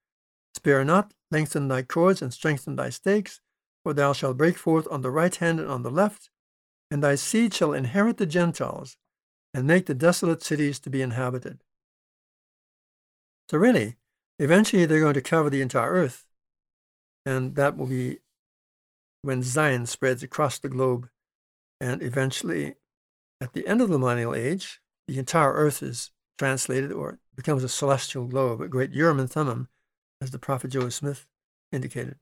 Spare 0.54 0.84
not, 0.84 1.12
lengthen 1.30 1.68
thy 1.68 1.82
cords 1.82 2.22
and 2.22 2.32
strengthen 2.32 2.76
thy 2.76 2.90
stakes, 2.90 3.40
for 3.82 3.94
thou 3.94 4.12
shalt 4.12 4.36
break 4.36 4.56
forth 4.56 4.86
on 4.90 5.02
the 5.02 5.10
right 5.10 5.34
hand 5.34 5.58
and 5.58 5.68
on 5.68 5.82
the 5.82 5.90
left, 5.90 6.30
and 6.90 7.02
thy 7.02 7.14
seed 7.14 7.54
shall 7.54 7.72
inherit 7.72 8.18
the 8.18 8.26
Gentiles, 8.26 8.96
and 9.54 9.66
make 9.66 9.86
the 9.86 9.94
desolate 9.94 10.42
cities 10.42 10.78
to 10.80 10.90
be 10.90 11.02
inhabited. 11.02 11.62
So, 13.50 13.58
really, 13.58 13.96
eventually 14.38 14.86
they're 14.86 15.00
going 15.00 15.14
to 15.14 15.20
cover 15.20 15.50
the 15.50 15.62
entire 15.62 15.90
earth, 15.90 16.26
and 17.26 17.54
that 17.56 17.76
will 17.76 17.86
be 17.86 18.18
when 19.22 19.42
Zion 19.42 19.86
spreads 19.86 20.22
across 20.22 20.58
the 20.58 20.68
globe, 20.68 21.08
and 21.80 22.02
eventually, 22.02 22.74
at 23.40 23.52
the 23.52 23.66
end 23.66 23.80
of 23.80 23.88
the 23.88 23.98
millennial 23.98 24.34
age, 24.34 24.80
the 25.06 25.18
entire 25.18 25.52
earth 25.52 25.82
is 25.82 26.10
translated 26.38 26.92
or 26.92 27.18
becomes 27.34 27.64
a 27.64 27.68
celestial 27.68 28.26
globe, 28.26 28.60
a 28.60 28.68
great 28.68 28.92
Urim 28.92 29.20
and 29.20 29.30
Thummim, 29.30 29.68
as 30.22 30.30
the 30.30 30.38
prophet 30.38 30.68
Joseph 30.68 30.94
Smith 30.94 31.26
indicated. 31.72 32.16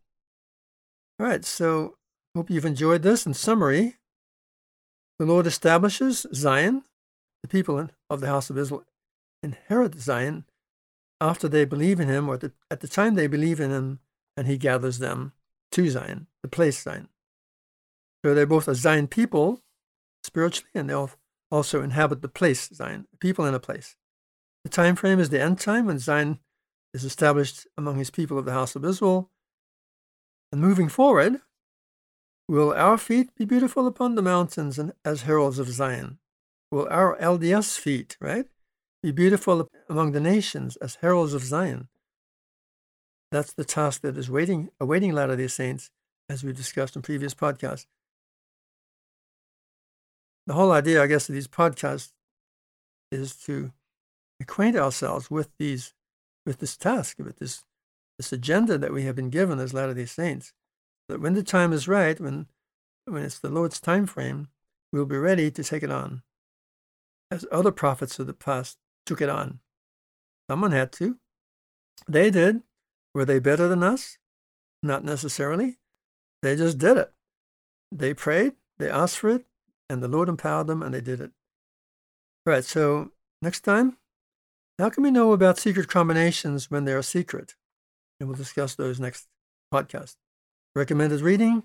All 1.19 1.27
right, 1.27 1.45
so 1.45 1.97
hope 2.35 2.49
you've 2.49 2.65
enjoyed 2.65 3.03
this. 3.03 3.27
In 3.27 3.35
summary, 3.35 3.97
the 5.19 5.27
Lord 5.27 5.47
establishes 5.47 6.27
Zion. 6.33 6.85
The 7.43 7.49
people 7.49 7.89
of 8.09 8.21
the 8.21 8.27
house 8.27 8.49
of 8.49 8.57
Israel 8.57 8.85
inherit 9.43 9.95
Zion 9.97 10.45
after 11.21 11.47
they 11.47 11.67
believe 11.67 12.01
in 12.01 12.09
him, 12.09 12.29
or 12.29 12.39
the, 12.39 12.53
at 12.71 12.81
the 12.81 12.89
time 12.89 13.15
they 13.15 13.27
believe 13.27 13.61
in 13.61 13.71
him, 13.71 13.99
and 14.37 14.47
he 14.47 14.57
gathers 14.57 14.99
them 14.99 15.33
to 15.73 15.91
Zion, 15.91 16.27
the 16.43 16.49
place 16.49 16.83
Zion. 16.83 17.09
So 18.25 18.35
they're 18.35 18.47
both 18.47 18.69
a 18.69 18.75
Zion 18.75 19.09
people 19.09 19.61
spiritually, 20.25 20.71
and 20.75 20.89
they 20.89 21.07
also 21.51 21.83
inhabit 21.83 22.23
the 22.23 22.29
place 22.29 22.71
Zion, 22.73 23.07
people 23.19 23.45
in 23.45 23.55
a 23.55 23.61
place. 23.61 23.97
The 24.65 24.71
time 24.71 24.97
frame 24.97 25.21
is 25.21 25.29
the 25.29 25.41
end 25.41 25.61
time 25.61 25.87
when 25.87 25.99
Zion 25.99 26.39
is 26.93 27.05
established 27.05 27.67
among 27.77 27.97
his 27.97 28.11
people 28.11 28.39
of 28.39 28.45
the 28.45 28.53
house 28.53 28.75
of 28.75 28.85
Israel. 28.85 29.31
And 30.53 30.61
moving 30.61 30.89
forward, 30.89 31.41
will 32.49 32.73
our 32.73 32.99
feet 32.99 33.35
be 33.37 33.45
beautiful 33.45 33.87
upon 33.87 34.15
the 34.15 34.23
mountains 34.23 34.79
and 34.79 34.93
as 35.05 35.23
heralds 35.23 35.59
of 35.59 35.69
Zion? 35.69 36.19
Will 36.71 36.89
our 36.91 37.17
LDS 37.19 37.79
feet, 37.79 38.17
right, 38.21 38.47
be 39.03 39.13
beautiful 39.13 39.69
among 39.89 40.13
the 40.13 40.21
nations 40.21 40.77
as 40.77 40.97
heralds 40.97 41.35
of 41.35 41.43
Zion? 41.43 41.89
That's 43.31 43.53
the 43.53 43.65
task 43.65 44.03
that 44.03 44.17
is 44.17 44.29
waiting, 44.29 44.71
awaiting 44.81 45.13
Latter 45.13 45.37
day 45.37 45.47
Saints, 45.47 45.91
as 46.29 46.43
we 46.43 46.53
discussed 46.53 46.97
in 46.97 47.03
previous 47.03 47.35
podcasts. 47.35 47.87
The 50.47 50.55
whole 50.55 50.73
idea, 50.73 51.03
I 51.03 51.07
guess, 51.07 51.29
of 51.29 51.35
these 51.35 51.47
podcasts 51.47 52.13
is 53.13 53.37
to 53.37 53.73
acquaint 54.41 54.77
ourselves 54.77 55.31
with 55.31 55.49
these 55.59 55.95
with 56.51 56.59
this 56.59 56.77
task, 56.77 57.21
with 57.21 57.39
this, 57.39 57.63
this 58.19 58.33
agenda 58.33 58.77
that 58.77 58.93
we 58.93 59.05
have 59.05 59.15
been 59.15 59.31
given 59.31 59.61
as 59.61 59.73
Latter 59.73 59.95
day 59.95 60.05
Saints. 60.05 60.53
That 61.09 61.21
when 61.21 61.35
the 61.35 61.45
time 61.45 61.73
is 61.73 61.87
right, 61.87 62.19
when, 62.19 62.49
when 63.05 63.23
it's 63.23 63.39
the 63.39 63.51
Lord's 63.51 63.79
time 63.79 64.05
frame, 64.05 64.49
we'll 64.93 65.07
be 65.07 65.17
ready 65.17 65.53
to 65.53 65.63
take 65.63 65.85
it 65.85 65.93
on. 65.93 66.23
As 67.31 67.47
other 67.53 67.71
prophets 67.71 68.19
of 68.19 68.27
the 68.27 68.33
past 68.33 68.79
took 69.07 69.21
it 69.21 69.29
on. 69.29 69.61
Someone 70.51 70.73
had 70.73 70.91
to. 70.95 71.19
They 72.09 72.33
did. 72.33 72.63
Were 73.15 73.25
they 73.25 73.39
better 73.39 73.69
than 73.69 73.85
us? 73.85 74.19
Not 74.83 75.05
necessarily. 75.05 75.79
They 76.43 76.57
just 76.57 76.79
did 76.79 76.97
it. 76.97 77.13
They 77.93 78.13
prayed, 78.13 78.55
they 78.81 78.91
asked 78.91 79.19
for 79.19 79.31
it, 79.31 79.45
and 79.89 80.03
the 80.03 80.09
Lord 80.09 80.29
empowered 80.29 80.67
them, 80.67 80.83
and 80.83 80.93
they 80.93 81.01
did 81.01 81.21
it. 81.21 81.31
All 82.45 82.55
right, 82.55 82.65
so 82.65 83.13
next 83.41 83.61
time, 83.61 83.99
how 84.81 84.91
can 84.91 85.03
we 85.03 85.11
know 85.11 85.33
about 85.33 85.59
secret 85.59 85.89
combinations 85.89 86.71
when 86.71 86.85
they 86.85 86.93
are 86.93 87.03
secret? 87.03 87.55
And 88.19 88.29
we'll 88.29 88.37
discuss 88.37 88.75
those 88.75 88.99
next 88.99 89.27
podcast. 89.73 90.17
Recommended 90.75 91.21
reading 91.21 91.65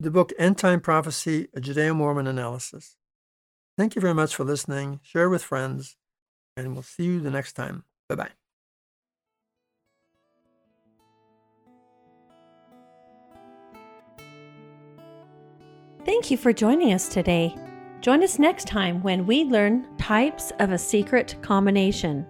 the 0.00 0.10
book 0.10 0.32
End 0.38 0.58
Time 0.58 0.80
Prophecy, 0.80 1.48
a 1.54 1.60
Judeo 1.60 1.94
Mormon 1.94 2.26
Analysis. 2.26 2.96
Thank 3.78 3.94
you 3.94 4.00
very 4.00 4.14
much 4.14 4.34
for 4.34 4.44
listening. 4.44 5.00
Share 5.02 5.28
with 5.28 5.42
friends, 5.42 5.96
and 6.56 6.74
we'll 6.74 6.82
see 6.82 7.04
you 7.04 7.20
the 7.20 7.30
next 7.30 7.54
time. 7.54 7.84
Bye 8.08 8.14
bye. 8.14 8.30
Thank 16.04 16.30
you 16.30 16.36
for 16.36 16.52
joining 16.52 16.92
us 16.92 17.08
today. 17.08 17.56
Join 18.02 18.22
us 18.22 18.38
next 18.38 18.66
time 18.66 19.02
when 19.02 19.26
we 19.26 19.44
learn 19.44 19.86
types 19.96 20.52
of 20.58 20.70
a 20.70 20.78
secret 20.78 21.34
combination. 21.40 22.26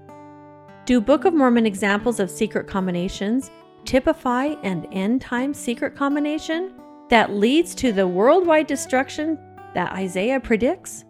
Do 0.86 1.00
Book 1.00 1.24
of 1.24 1.32
Mormon 1.32 1.64
examples 1.64 2.20
of 2.20 2.30
secret 2.30 2.66
combinations 2.66 3.50
typify 3.86 4.54
an 4.62 4.84
end 4.92 5.22
time 5.22 5.54
secret 5.54 5.96
combination 5.96 6.74
that 7.08 7.32
leads 7.32 7.74
to 7.76 7.90
the 7.90 8.06
worldwide 8.06 8.66
destruction 8.66 9.38
that 9.72 9.92
Isaiah 9.92 10.38
predicts? 10.40 11.06